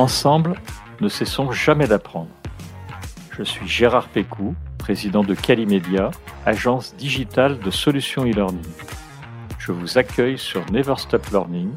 Ensemble, 0.00 0.54
ne 1.02 1.10
cessons 1.10 1.52
jamais 1.52 1.86
d'apprendre. 1.86 2.30
Je 3.36 3.42
suis 3.42 3.68
Gérard 3.68 4.08
Pécou, 4.08 4.54
président 4.78 5.22
de 5.22 5.34
Calimedia, 5.34 6.10
agence 6.46 6.96
digitale 6.96 7.58
de 7.58 7.70
solutions 7.70 8.24
e-learning. 8.24 8.64
Je 9.58 9.72
vous 9.72 9.98
accueille 9.98 10.38
sur 10.38 10.64
Never 10.72 10.94
Stop 10.96 11.26
Learning, 11.26 11.68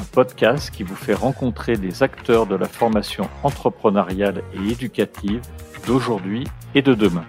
un 0.00 0.04
podcast 0.10 0.72
qui 0.72 0.82
vous 0.82 0.96
fait 0.96 1.14
rencontrer 1.14 1.76
des 1.76 2.02
acteurs 2.02 2.48
de 2.48 2.56
la 2.56 2.66
formation 2.66 3.28
entrepreneuriale 3.44 4.42
et 4.54 4.72
éducative 4.72 5.40
d'aujourd'hui 5.86 6.48
et 6.74 6.82
de 6.82 6.94
demain. 6.94 7.24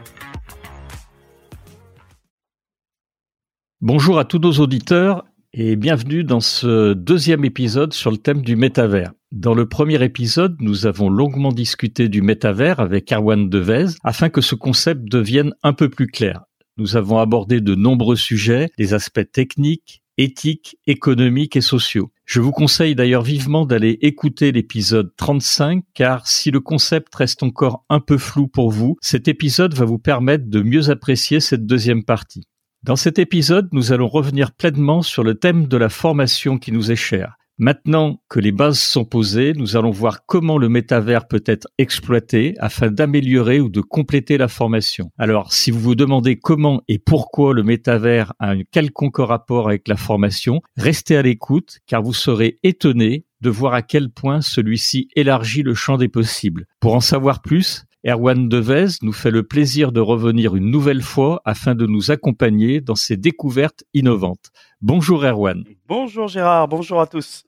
Bonjour 3.79 4.17
à 4.17 4.25
tous 4.25 4.39
nos 4.39 4.53
auditeurs 4.53 5.23
et 5.53 5.75
bienvenue 5.75 6.23
dans 6.23 6.39
ce 6.39 6.93
deuxième 6.93 7.45
épisode 7.45 7.93
sur 7.93 8.09
le 8.09 8.17
thème 8.17 8.41
du 8.41 8.55
métavers. 8.55 9.11
Dans 9.35 9.53
le 9.53 9.67
premier 9.67 10.01
épisode, 10.01 10.55
nous 10.61 10.85
avons 10.85 11.09
longuement 11.09 11.51
discuté 11.51 12.07
du 12.07 12.21
métavers 12.21 12.79
avec 12.79 13.11
Erwan 13.11 13.49
Devez 13.49 13.87
afin 14.05 14.29
que 14.29 14.39
ce 14.39 14.55
concept 14.55 15.11
devienne 15.11 15.53
un 15.61 15.73
peu 15.73 15.89
plus 15.89 16.07
clair. 16.07 16.45
Nous 16.77 16.95
avons 16.95 17.17
abordé 17.17 17.59
de 17.59 17.75
nombreux 17.75 18.15
sujets, 18.15 18.69
des 18.77 18.93
aspects 18.93 19.29
techniques, 19.29 20.03
éthiques, 20.17 20.77
économiques 20.87 21.57
et 21.57 21.61
sociaux. 21.61 22.13
Je 22.23 22.39
vous 22.39 22.53
conseille 22.53 22.95
d'ailleurs 22.95 23.23
vivement 23.23 23.65
d'aller 23.65 23.97
écouter 24.01 24.53
l'épisode 24.53 25.11
35 25.17 25.83
car 25.93 26.27
si 26.27 26.49
le 26.49 26.61
concept 26.61 27.13
reste 27.13 27.43
encore 27.43 27.83
un 27.89 27.99
peu 27.99 28.17
flou 28.17 28.47
pour 28.47 28.71
vous, 28.71 28.95
cet 29.01 29.27
épisode 29.27 29.73
va 29.73 29.83
vous 29.83 29.99
permettre 29.99 30.45
de 30.47 30.61
mieux 30.61 30.89
apprécier 30.91 31.41
cette 31.41 31.65
deuxième 31.65 32.05
partie. 32.05 32.47
Dans 32.83 32.95
cet 32.95 33.19
épisode, 33.19 33.67
nous 33.73 33.91
allons 33.91 34.07
revenir 34.07 34.53
pleinement 34.53 35.01
sur 35.01 35.23
le 35.23 35.35
thème 35.35 35.67
de 35.67 35.75
la 35.75 35.89
formation 35.89 36.57
qui 36.57 36.71
nous 36.71 36.89
est 36.89 36.95
cher. 36.95 37.35
Maintenant 37.57 38.19
que 38.27 38.41
les 38.41 38.51
bases 38.51 38.79
sont 38.79 39.05
posées, 39.05 39.53
nous 39.55 39.77
allons 39.77 39.91
voir 39.91 40.25
comment 40.25 40.57
le 40.57 40.67
métavers 40.67 41.25
peut 41.25 41.43
être 41.45 41.69
exploité 41.77 42.53
afin 42.59 42.91
d'améliorer 42.91 43.61
ou 43.61 43.69
de 43.69 43.79
compléter 43.79 44.37
la 44.37 44.49
formation. 44.49 45.09
Alors, 45.17 45.53
si 45.53 45.71
vous 45.71 45.79
vous 45.79 45.95
demandez 45.95 46.35
comment 46.35 46.81
et 46.89 46.99
pourquoi 46.99 47.53
le 47.53 47.63
métavers 47.63 48.33
a 48.39 48.49
un 48.49 48.63
quelconque 48.63 49.19
rapport 49.19 49.69
avec 49.69 49.87
la 49.87 49.95
formation, 49.95 50.59
restez 50.75 51.15
à 51.15 51.21
l'écoute 51.21 51.79
car 51.87 52.03
vous 52.03 52.13
serez 52.13 52.59
étonné 52.63 53.25
de 53.39 53.49
voir 53.49 53.73
à 53.73 53.81
quel 53.81 54.09
point 54.09 54.41
celui-ci 54.41 55.07
élargit 55.15 55.63
le 55.63 55.75
champ 55.75 55.95
des 55.95 56.09
possibles. 56.09 56.65
Pour 56.81 56.93
en 56.93 56.99
savoir 56.99 57.41
plus, 57.41 57.85
Erwan 58.07 58.47
Devez 58.49 58.99
nous 59.01 59.13
fait 59.13 59.31
le 59.31 59.41
plaisir 59.41 59.91
de 59.91 59.99
revenir 59.99 60.55
une 60.55 60.69
nouvelle 60.69 61.01
fois 61.01 61.41
afin 61.43 61.73
de 61.73 61.87
nous 61.87 62.11
accompagner 62.11 62.79
dans 62.79 62.93
ces 62.93 63.17
découvertes 63.17 63.83
innovantes. 63.95 64.51
Bonjour 64.87 65.25
Erwan. 65.25 65.63
Bonjour 65.87 66.27
Gérard, 66.27 66.67
bonjour 66.67 67.01
à 67.01 67.07
tous. 67.07 67.45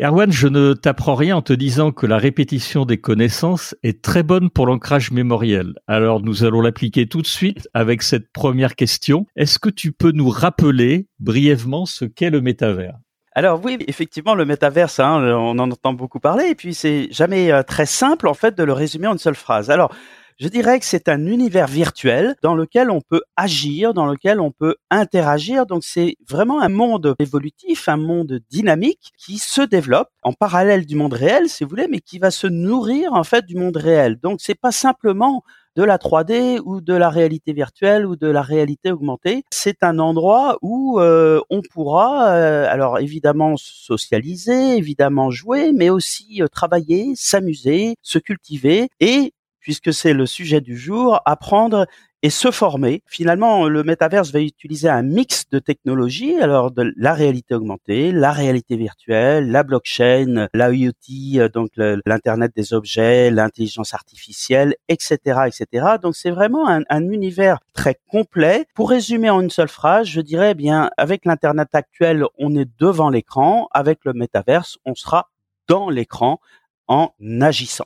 Erwan, 0.00 0.32
je 0.32 0.48
ne 0.48 0.72
t'apprends 0.72 1.14
rien 1.14 1.36
en 1.36 1.42
te 1.42 1.52
disant 1.52 1.92
que 1.92 2.06
la 2.06 2.16
répétition 2.16 2.86
des 2.86 2.96
connaissances 2.96 3.76
est 3.82 4.00
très 4.00 4.22
bonne 4.22 4.48
pour 4.48 4.64
l'ancrage 4.64 5.10
mémoriel. 5.10 5.74
Alors 5.86 6.22
nous 6.22 6.44
allons 6.44 6.62
l'appliquer 6.62 7.06
tout 7.06 7.20
de 7.20 7.26
suite 7.26 7.68
avec 7.74 8.02
cette 8.02 8.32
première 8.32 8.76
question. 8.76 9.26
Est-ce 9.36 9.58
que 9.58 9.68
tu 9.68 9.92
peux 9.92 10.10
nous 10.10 10.30
rappeler 10.30 11.06
brièvement 11.18 11.84
ce 11.84 12.06
qu'est 12.06 12.30
le 12.30 12.40
métavers? 12.40 12.96
Alors 13.34 13.62
oui, 13.62 13.76
effectivement, 13.86 14.34
le 14.34 14.46
métaverse, 14.46 15.00
hein, 15.00 15.22
on 15.22 15.58
en 15.58 15.70
entend 15.70 15.92
beaucoup 15.92 16.18
parler, 16.18 16.46
et 16.46 16.54
puis 16.54 16.72
c'est 16.72 17.08
jamais 17.10 17.52
euh, 17.52 17.62
très 17.62 17.84
simple 17.84 18.26
en 18.26 18.32
fait 18.32 18.56
de 18.56 18.64
le 18.64 18.72
résumer 18.72 19.06
en 19.06 19.12
une 19.12 19.18
seule 19.18 19.34
phrase. 19.34 19.68
Alors, 19.68 19.94
je 20.38 20.48
dirais 20.48 20.78
que 20.78 20.86
c'est 20.86 21.08
un 21.08 21.26
univers 21.26 21.66
virtuel 21.66 22.36
dans 22.42 22.54
lequel 22.54 22.90
on 22.90 23.00
peut 23.00 23.22
agir, 23.36 23.92
dans 23.92 24.06
lequel 24.06 24.40
on 24.40 24.52
peut 24.52 24.76
interagir. 24.90 25.66
Donc 25.66 25.82
c'est 25.82 26.16
vraiment 26.28 26.60
un 26.60 26.68
monde 26.68 27.16
évolutif, 27.18 27.88
un 27.88 27.96
monde 27.96 28.40
dynamique 28.48 29.12
qui 29.18 29.38
se 29.38 29.62
développe 29.62 30.10
en 30.22 30.32
parallèle 30.32 30.86
du 30.86 30.94
monde 30.94 31.14
réel, 31.14 31.48
si 31.48 31.64
vous 31.64 31.70
voulez, 31.70 31.88
mais 31.90 31.98
qui 31.98 32.20
va 32.20 32.30
se 32.30 32.46
nourrir 32.46 33.12
en 33.14 33.24
fait 33.24 33.46
du 33.46 33.56
monde 33.56 33.76
réel. 33.76 34.18
Donc 34.22 34.40
c'est 34.40 34.54
pas 34.54 34.72
simplement 34.72 35.42
de 35.78 35.84
la 35.84 35.96
3D 35.96 36.60
ou 36.64 36.80
de 36.80 36.94
la 36.94 37.08
réalité 37.08 37.52
virtuelle 37.52 38.04
ou 38.04 38.16
de 38.16 38.26
la 38.26 38.42
réalité 38.42 38.90
augmentée. 38.90 39.44
C'est 39.50 39.84
un 39.84 40.00
endroit 40.00 40.58
où 40.60 40.98
euh, 40.98 41.40
on 41.50 41.62
pourra, 41.62 42.30
euh, 42.32 42.66
alors 42.68 42.98
évidemment 42.98 43.54
socialiser, 43.56 44.76
évidemment 44.76 45.30
jouer, 45.30 45.72
mais 45.72 45.88
aussi 45.88 46.42
euh, 46.42 46.48
travailler, 46.48 47.12
s'amuser, 47.14 47.94
se 48.02 48.18
cultiver 48.18 48.88
et 48.98 49.32
puisque 49.68 49.92
c'est 49.92 50.14
le 50.14 50.24
sujet 50.24 50.62
du 50.62 50.78
jour, 50.78 51.20
apprendre 51.26 51.86
et 52.22 52.30
se 52.30 52.50
former. 52.50 53.02
Finalement, 53.04 53.68
le 53.68 53.82
métaverse 53.82 54.32
va 54.32 54.40
utiliser 54.40 54.88
un 54.88 55.02
mix 55.02 55.44
de 55.50 55.58
technologies, 55.58 56.40
alors 56.40 56.70
de 56.70 56.90
la 56.96 57.12
réalité 57.12 57.54
augmentée, 57.54 58.10
la 58.10 58.32
réalité 58.32 58.78
virtuelle, 58.78 59.50
la 59.50 59.64
blockchain, 59.64 60.48
l'IoT, 60.54 60.94
euh, 61.36 61.50
donc 61.50 61.72
l'internet 61.76 62.52
des 62.56 62.72
objets, 62.72 63.30
l'intelligence 63.30 63.92
artificielle, 63.92 64.74
etc., 64.88 65.18
etc. 65.48 65.96
Donc 66.02 66.16
c'est 66.16 66.30
vraiment 66.30 66.66
un, 66.66 66.80
un, 66.88 67.06
univers 67.10 67.58
très 67.74 68.00
complet. 68.10 68.64
Pour 68.74 68.88
résumer 68.88 69.28
en 69.28 69.42
une 69.42 69.50
seule 69.50 69.68
phrase, 69.68 70.06
je 70.06 70.22
dirais 70.22 70.52
eh 70.52 70.54
bien 70.54 70.88
avec 70.96 71.26
l'internet 71.26 71.68
actuel, 71.74 72.24
on 72.38 72.56
est 72.56 72.70
devant 72.78 73.10
l'écran. 73.10 73.68
Avec 73.72 73.98
le 74.06 74.14
métaverse, 74.14 74.78
on 74.86 74.94
sera 74.94 75.28
dans 75.68 75.90
l'écran 75.90 76.40
en 76.86 77.12
agissant. 77.42 77.84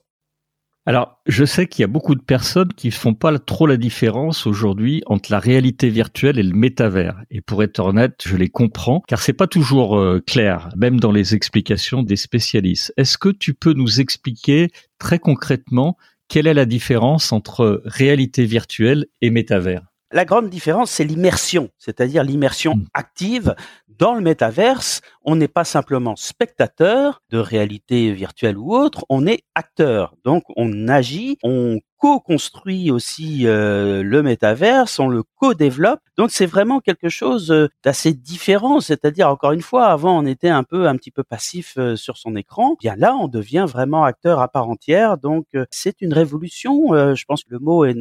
Alors, 0.84 1.20
je 1.26 1.44
sais 1.44 1.68
qu'il 1.68 1.82
y 1.82 1.84
a 1.84 1.88
beaucoup 1.88 2.16
de 2.16 2.22
personnes 2.22 2.72
qui 2.72 2.90
font 2.90 3.14
pas 3.14 3.38
trop 3.38 3.68
la 3.68 3.76
différence 3.76 4.48
aujourd'hui 4.48 5.00
entre 5.06 5.30
la 5.30 5.38
réalité 5.38 5.88
virtuelle 5.90 6.40
et 6.40 6.42
le 6.42 6.56
métavers. 6.56 7.22
Et 7.30 7.40
pour 7.40 7.62
être 7.62 7.78
honnête, 7.78 8.20
je 8.24 8.36
les 8.36 8.48
comprends, 8.48 9.00
car 9.06 9.20
c'est 9.20 9.32
pas 9.32 9.46
toujours 9.46 9.96
euh, 9.96 10.20
clair, 10.26 10.70
même 10.76 10.98
dans 10.98 11.12
les 11.12 11.36
explications 11.36 12.02
des 12.02 12.16
spécialistes. 12.16 12.92
Est-ce 12.96 13.16
que 13.16 13.28
tu 13.28 13.54
peux 13.54 13.74
nous 13.74 14.00
expliquer 14.00 14.70
très 14.98 15.20
concrètement 15.20 15.96
quelle 16.26 16.48
est 16.48 16.54
la 16.54 16.66
différence 16.66 17.32
entre 17.32 17.82
réalité 17.84 18.44
virtuelle 18.44 19.06
et 19.20 19.30
métavers? 19.30 19.92
La 20.12 20.26
grande 20.26 20.50
différence, 20.50 20.90
c'est 20.90 21.04
l'immersion, 21.04 21.70
c'est-à-dire 21.78 22.22
l'immersion 22.22 22.74
hmm. 22.74 22.84
active. 22.92 23.54
Dans 24.02 24.14
le 24.14 24.20
métaverse, 24.20 25.00
on 25.22 25.36
n'est 25.36 25.46
pas 25.46 25.62
simplement 25.62 26.16
spectateur 26.16 27.22
de 27.30 27.38
réalité 27.38 28.10
virtuelle 28.12 28.58
ou 28.58 28.74
autre, 28.74 29.06
on 29.08 29.28
est 29.28 29.44
acteur. 29.54 30.16
Donc 30.24 30.42
on 30.56 30.88
agit, 30.88 31.38
on 31.44 31.78
co-construit 31.98 32.90
aussi 32.90 33.46
euh, 33.46 34.02
le 34.02 34.24
métaverse, 34.24 34.98
on 34.98 35.06
le 35.06 35.22
co-développe. 35.36 36.00
Donc 36.16 36.32
c'est 36.32 36.46
vraiment 36.46 36.80
quelque 36.80 37.08
chose 37.08 37.52
euh, 37.52 37.68
d'assez 37.84 38.12
différent, 38.12 38.80
c'est-à-dire 38.80 39.28
encore 39.28 39.52
une 39.52 39.62
fois, 39.62 39.86
avant 39.86 40.18
on 40.18 40.26
était 40.26 40.48
un 40.48 40.64
peu 40.64 40.88
un 40.88 40.96
petit 40.96 41.12
peu 41.12 41.22
passif 41.22 41.74
euh, 41.78 41.94
sur 41.94 42.16
son 42.16 42.34
écran. 42.34 42.74
Bien 42.80 42.96
là, 42.96 43.14
on 43.14 43.28
devient 43.28 43.66
vraiment 43.68 44.02
acteur 44.02 44.40
à 44.40 44.48
part 44.48 44.68
entière. 44.68 45.16
Donc 45.16 45.46
c'est 45.70 46.02
une 46.02 46.12
révolution. 46.12 46.88
je 47.14 47.24
pense 47.24 47.44
que 47.44 47.50
le 47.52 47.60
mot 47.60 47.84
est 47.84 47.94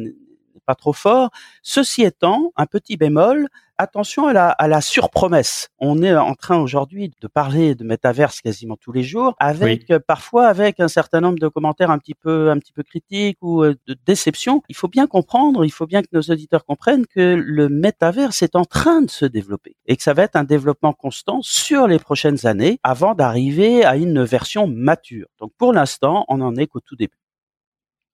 pas 0.66 0.74
trop 0.74 0.92
fort. 0.92 1.30
Ceci 1.62 2.02
étant, 2.02 2.52
un 2.56 2.66
petit 2.66 2.96
bémol, 2.96 3.48
attention 3.82 4.26
à 4.26 4.32
la, 4.32 4.48
à 4.50 4.68
la 4.68 4.80
surpromesse. 4.80 5.68
On 5.78 6.02
est 6.02 6.14
en 6.14 6.34
train 6.34 6.58
aujourd'hui 6.58 7.12
de 7.20 7.28
parler 7.28 7.74
de 7.74 7.84
métaverse 7.84 8.40
quasiment 8.40 8.76
tous 8.76 8.92
les 8.92 9.02
jours, 9.02 9.34
avec 9.38 9.92
parfois 10.06 10.46
avec 10.46 10.80
un 10.80 10.88
certain 10.88 11.20
nombre 11.20 11.38
de 11.38 11.48
commentaires 11.48 11.90
un 11.90 11.98
petit 11.98 12.14
peu 12.14 12.50
un 12.50 12.58
petit 12.58 12.72
peu 12.72 12.82
critiques 12.82 13.38
ou 13.42 13.62
euh, 13.62 13.74
de 13.86 13.96
déception. 14.06 14.62
Il 14.68 14.76
faut 14.76 14.88
bien 14.88 15.06
comprendre, 15.06 15.64
il 15.64 15.72
faut 15.72 15.86
bien 15.86 16.02
que 16.02 16.08
nos 16.12 16.22
auditeurs 16.22 16.64
comprennent 16.64 17.06
que 17.06 17.34
le 17.34 17.68
métaverse 17.68 18.42
est 18.42 18.56
en 18.56 18.64
train 18.64 19.02
de 19.02 19.10
se 19.10 19.24
développer 19.24 19.76
et 19.86 19.96
que 19.96 20.02
ça 20.02 20.14
va 20.14 20.22
être 20.22 20.36
un 20.36 20.44
développement 20.44 20.92
constant 20.92 21.40
sur 21.42 21.86
les 21.86 21.98
prochaines 21.98 22.46
années 22.46 22.78
avant 22.82 23.14
d'arriver 23.14 23.84
à 23.84 23.96
une 23.96 24.22
version 24.22 24.66
mature. 24.66 25.26
Donc 25.40 25.52
pour 25.58 25.72
l'instant, 25.72 26.24
on 26.28 26.38
n'en 26.38 26.54
est 26.56 26.66
qu'au 26.66 26.80
tout 26.80 26.96
début 26.96 27.21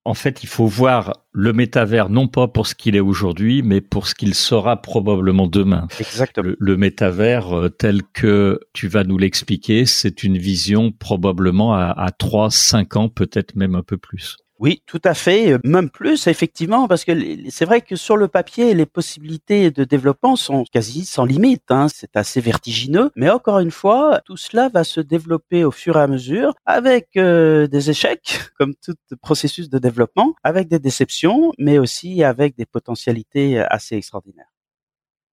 en 0.08 0.14
fait, 0.14 0.42
il 0.42 0.48
faut 0.48 0.66
voir 0.66 1.12
le 1.32 1.52
métavers 1.52 2.08
non 2.08 2.28
pas 2.28 2.49
pour 2.49 2.66
ce 2.66 2.75
qu'il 2.75 2.96
est 2.96 3.00
aujourd'hui, 3.00 3.62
mais 3.62 3.82
pour 3.82 4.06
ce 4.06 4.14
qu'il 4.14 4.34
sera 4.34 4.81
probablement 4.81 5.46
demain. 5.46 5.87
Exactement. 6.00 6.55
Le, 6.58 6.76
métavers 6.78 7.55
euh, 7.55 7.69
tel 7.69 8.02
que 8.14 8.58
tu 8.72 8.88
vas 8.88 9.05
nous 9.05 9.19
l'expliquer, 9.19 9.84
c'est 9.84 10.22
une 10.22 10.38
vision 10.38 10.93
probablement 10.93 11.75
à, 11.75 11.90
à 11.90 12.10
3, 12.10 12.50
5 12.50 12.96
ans, 12.96 13.08
peut-être 13.10 13.55
même 13.55 13.75
un 13.75 13.82
peu 13.82 13.99
plus. 13.99 14.38
Oui, 14.60 14.82
tout 14.87 15.00
à 15.05 15.14
fait, 15.14 15.52
euh, 15.52 15.58
même 15.62 15.88
plus 15.88 16.26
effectivement, 16.26 16.88
parce 16.88 17.05
que 17.05 17.12
c'est 17.49 17.64
vrai 17.64 17.81
que 17.81 17.94
sur 17.94 18.16
le 18.16 18.26
papier, 18.26 18.75
les 18.75 18.87
possibilités 18.87 19.70
de 19.70 19.84
développement 19.84 20.34
sont 20.34 20.64
quasi 20.72 21.05
sans 21.05 21.25
limite. 21.25 21.62
Hein, 21.70 21.87
c'est 21.94 22.16
assez 22.16 22.40
vertigineux, 22.40 23.10
mais 23.14 23.31
encore 23.31 23.60
une 23.60 23.70
fois, 23.70 24.20
tout 24.25 24.37
cela 24.37 24.69
va 24.69 24.82
se 24.82 25.00
développer 25.00 25.62
au 25.62 25.70
fur 25.70 25.96
et 25.96 26.00
à 26.00 26.08
mesure, 26.08 26.55
avec 26.66 27.10
euh, 27.16 27.69
des 27.69 27.90
échecs, 27.90 28.40
comme 28.58 28.75
tout 28.75 28.94
processus 29.22 29.70
de 29.70 29.78
développement, 29.78 30.34
avec 30.43 30.66
des 30.66 30.81
déceptions, 30.81 31.52
mais 31.58 31.78
aussi 31.78 32.25
avec 32.25 32.56
des 32.56 32.66
potentialités 32.66 33.60
assez 33.60 33.94
extraordinaires. 33.94 34.50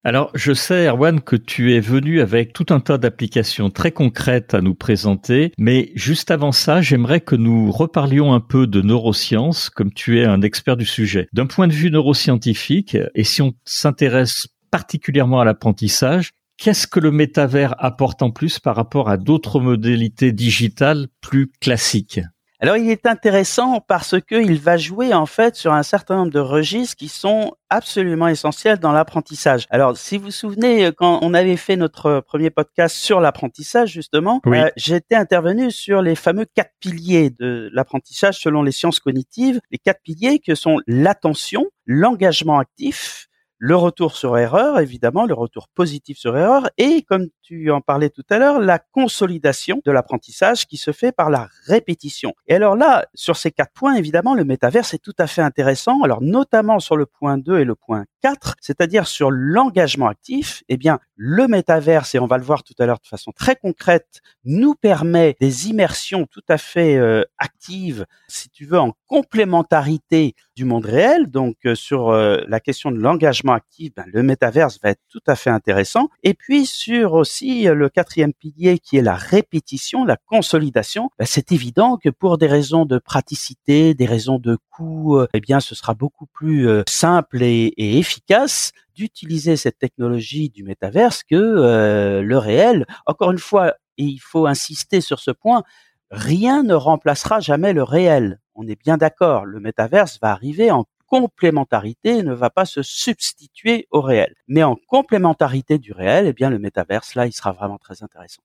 Alors, 0.08 0.30
je 0.36 0.54
sais, 0.54 0.86
Erwan, 0.86 1.20
que 1.20 1.36
tu 1.36 1.74
es 1.74 1.80
venu 1.80 2.22
avec 2.22 2.54
tout 2.54 2.68
un 2.70 2.80
tas 2.80 3.00
d'applications 3.00 3.72
très 3.72 3.92
concrètes 3.92 4.54
à 4.54 4.62
nous 4.62 4.76
présenter, 4.76 5.52
mais 5.58 5.92
juste 5.96 6.30
avant 6.30 6.52
ça, 6.52 6.80
j'aimerais 6.80 7.22
que 7.22 7.36
nous 7.36 7.72
reparlions 7.72 8.32
un 8.32 8.40
peu 8.40 8.68
de 8.68 8.84
neurosciences, 8.84 9.72
comme 9.72 9.92
tu 9.92 10.20
es 10.20 10.26
un 10.26 10.44
expert 10.44 10.78
du 10.78 10.86
sujet. 10.86 11.28
D'un 11.34 11.48
point 11.48 11.68
de 11.68 11.74
vue 11.74 11.90
neuroscientifique, 11.90 12.96
et 13.16 13.24
si 13.24 13.42
on 13.42 13.56
s'intéresse 13.66 14.48
particulièrement 14.70 15.40
à 15.40 15.44
l'apprentissage, 15.44 16.30
qu'est-ce 16.58 16.86
que 16.86 17.00
le 17.00 17.10
métavers 17.10 17.74
apporte 17.84 18.22
en 18.22 18.30
plus 18.30 18.60
par 18.60 18.76
rapport 18.76 19.10
à 19.10 19.18
d'autres 19.18 19.60
modalités 19.60 20.32
digitales 20.32 21.08
plus 21.20 21.52
classiques? 21.60 22.20
Alors 22.60 22.78
il 22.78 22.90
est 22.90 23.06
intéressant 23.06 23.82
parce 23.82 24.20
que 24.20 24.36
il 24.36 24.60
va 24.60 24.78
jouer 24.78 25.14
en 25.14 25.26
fait 25.26 25.56
sur 25.56 25.74
un 25.74 25.84
certain 25.84 26.16
nombre 26.16 26.32
de 26.32 26.40
registres 26.40 26.96
qui 26.96 27.08
sont 27.08 27.54
absolument 27.70 28.28
essentiels 28.28 28.80
dans 28.80 28.92
l'apprentissage. 28.92 29.66
Alors 29.70 29.98
si 29.98 30.18
vous 30.18 30.26
vous 30.26 30.32
souvenez 30.32 30.92
quand 30.98 31.20
on 31.22 31.34
avait 31.34 31.58
fait 31.58 31.76
notre 31.76 32.22
premier 32.22 32.50
podcast 32.50 32.96
sur 32.96 33.20
l'apprentissage 33.20 33.92
justement, 33.92 34.42
euh, 34.48 34.70
j'étais 34.78 35.16
intervenu 35.16 35.72
sur 35.72 36.02
les 36.02 36.16
fameux 36.16 36.46
quatre 36.46 36.74
piliers 36.80 37.30
de 37.30 37.70
l'apprentissage 37.74 38.40
selon 38.40 38.64
les 38.64 38.72
sciences 38.72 39.00
cognitives, 39.00 39.60
les 39.72 39.78
quatre 39.78 40.02
piliers 40.02 40.40
que 40.40 40.56
sont 40.56 40.80
l'attention, 40.88 41.66
l'engagement 41.86 42.60
actif, 42.60 43.28
le 43.58 43.76
retour 43.76 44.16
sur 44.16 44.38
erreur, 44.38 44.80
évidemment, 44.80 45.26
le 45.26 45.34
retour 45.34 45.68
positif 45.70 46.18
sur 46.18 46.38
erreur, 46.38 46.70
et 46.78 47.04
comme 47.04 47.28
tu 47.42 47.72
en 47.72 47.82
parlais 47.82 48.10
tout 48.10 48.26
à 48.30 48.38
l'heure, 48.38 48.60
la 48.60 48.80
consolidation 48.80 49.82
de 49.86 49.92
l'apprentissage 49.92 50.66
qui 50.66 50.78
se 50.78 50.92
fait 50.92 51.12
par 51.12 51.30
la 51.30 51.48
répétition. 51.66 52.34
Et 52.48 52.56
alors 52.56 52.76
là, 52.76 53.06
sur 53.14 53.38
ces 53.38 53.52
quatre 53.52 53.72
points, 53.74 53.96
évidemment, 53.96 54.34
le 54.34 54.44
métaverse 54.44 54.94
est 54.94 55.04
tout 55.04 55.14
à 55.20 55.28
fait 55.28 55.42
intéressant. 55.42 56.02
Alors 56.04 56.22
notamment 56.22 56.80
sur 56.80 56.98
le 56.98 57.06
point 57.06 57.38
2 57.38 57.60
et 57.60 57.64
le 57.64 57.76
point 57.76 58.06
4, 58.22 58.56
c'est-à-dire 58.60 59.08
sur 59.08 59.32
l'engagement 59.32 60.08
actif, 60.08 60.64
eh 60.70 60.78
bien, 60.78 61.00
le 61.16 61.48
métaverse, 61.48 62.16
et 62.16 62.20
on 62.20 62.28
va 62.28 62.38
le 62.38 62.44
voir 62.44 62.64
tout 62.64 62.74
à 62.80 62.86
l'heure 62.86 63.00
de 63.00 63.08
façon 63.08 63.32
très 63.32 63.56
concrète, 63.56 64.22
nous 64.44 64.76
permet 64.76 65.36
des 65.40 65.70
immersions 65.70 66.26
tout 66.26 66.44
à 66.50 66.58
fait 66.58 66.98
euh, 66.98 67.24
actives, 67.38 68.06
si 68.28 68.50
tu 68.50 68.66
veux, 68.66 68.80
en 68.80 68.94
complémentarité 69.08 70.36
du 70.56 70.66
monde 70.66 70.86
réel. 70.86 71.30
Donc 71.30 71.58
euh, 71.66 71.76
sur 71.76 72.10
euh, 72.10 72.42
la 72.48 72.60
question 72.60 72.92
de 72.92 72.98
l'engagement 72.98 73.54
actif, 73.54 73.94
ben, 73.96 74.06
le 74.08 74.24
métaverse 74.24 74.80
va 74.82 74.90
être 74.92 75.02
tout 75.10 75.24
à 75.28 75.36
fait 75.36 75.50
intéressant. 75.50 76.10
Et 76.24 76.34
puis 76.34 76.66
sur 76.66 77.14
aussi 77.14 77.64
le 77.64 77.90
quatrième 77.90 78.34
pilier 78.34 78.80
qui 78.80 78.98
est 78.98 79.02
la 79.02 79.16
répétition, 79.16 80.06
la 80.06 80.18
consolidation, 80.18 81.10
ben, 81.20 81.26
c'est 81.26 81.52
évident 81.52 81.98
que 81.98 82.10
pour 82.10 82.38
des 82.38 82.48
raisons 82.48 82.86
de 82.86 82.98
praticité, 82.98 83.94
des 83.94 84.06
raisons 84.06 84.40
de 84.40 84.58
coût, 84.70 85.20
eh 85.34 85.40
bien 85.40 85.60
ce 85.60 85.76
sera 85.76 85.94
beaucoup 85.94 86.26
plus 86.28 86.68
simple 86.88 87.44
et, 87.44 87.74
et 87.78 87.98
efficace 87.98 88.72
d'utiliser 88.96 89.58
cette 89.58 89.78
technologie 89.78 90.50
du 90.50 90.64
métaverse 90.64 91.24
que 91.24 91.36
euh, 91.36 92.22
le 92.22 92.38
réel. 92.38 92.86
Encore 93.06 93.32
une 93.32 93.38
fois, 93.38 93.76
et 93.98 94.04
il 94.04 94.20
faut 94.20 94.48
insister 94.48 95.02
sur 95.02 95.20
ce 95.20 95.32
point, 95.32 95.64
rien 96.12 96.64
ne 96.64 96.74
remplacera 96.74 97.40
jamais 97.40 97.74
le 97.74 97.84
réel. 97.84 98.40
On 98.56 98.68
est 98.68 98.80
bien 98.82 98.98
d'accord, 98.98 99.46
le 99.46 99.60
métaverse 99.60 100.18
va 100.22 100.32
arriver 100.32 100.72
en 100.72 100.86
complémentarité, 101.08 102.24
ne 102.24 102.34
va 102.34 102.50
pas 102.50 102.66
se 102.66 102.82
substituer 102.82 103.88
au 103.92 104.02
réel. 104.02 104.34
Mais 104.48 104.64
en 104.64 104.76
complémentarité 104.76 105.78
du 105.78 105.92
réel, 105.92 106.26
eh 106.28 106.34
bien 106.34 106.50
le 106.50 106.58
métaverse, 106.60 107.16
là, 107.16 107.28
il 107.28 107.34
sera 107.34 107.52
vraiment 107.52 107.78
très 107.78 108.02
intéressant. 108.02 108.42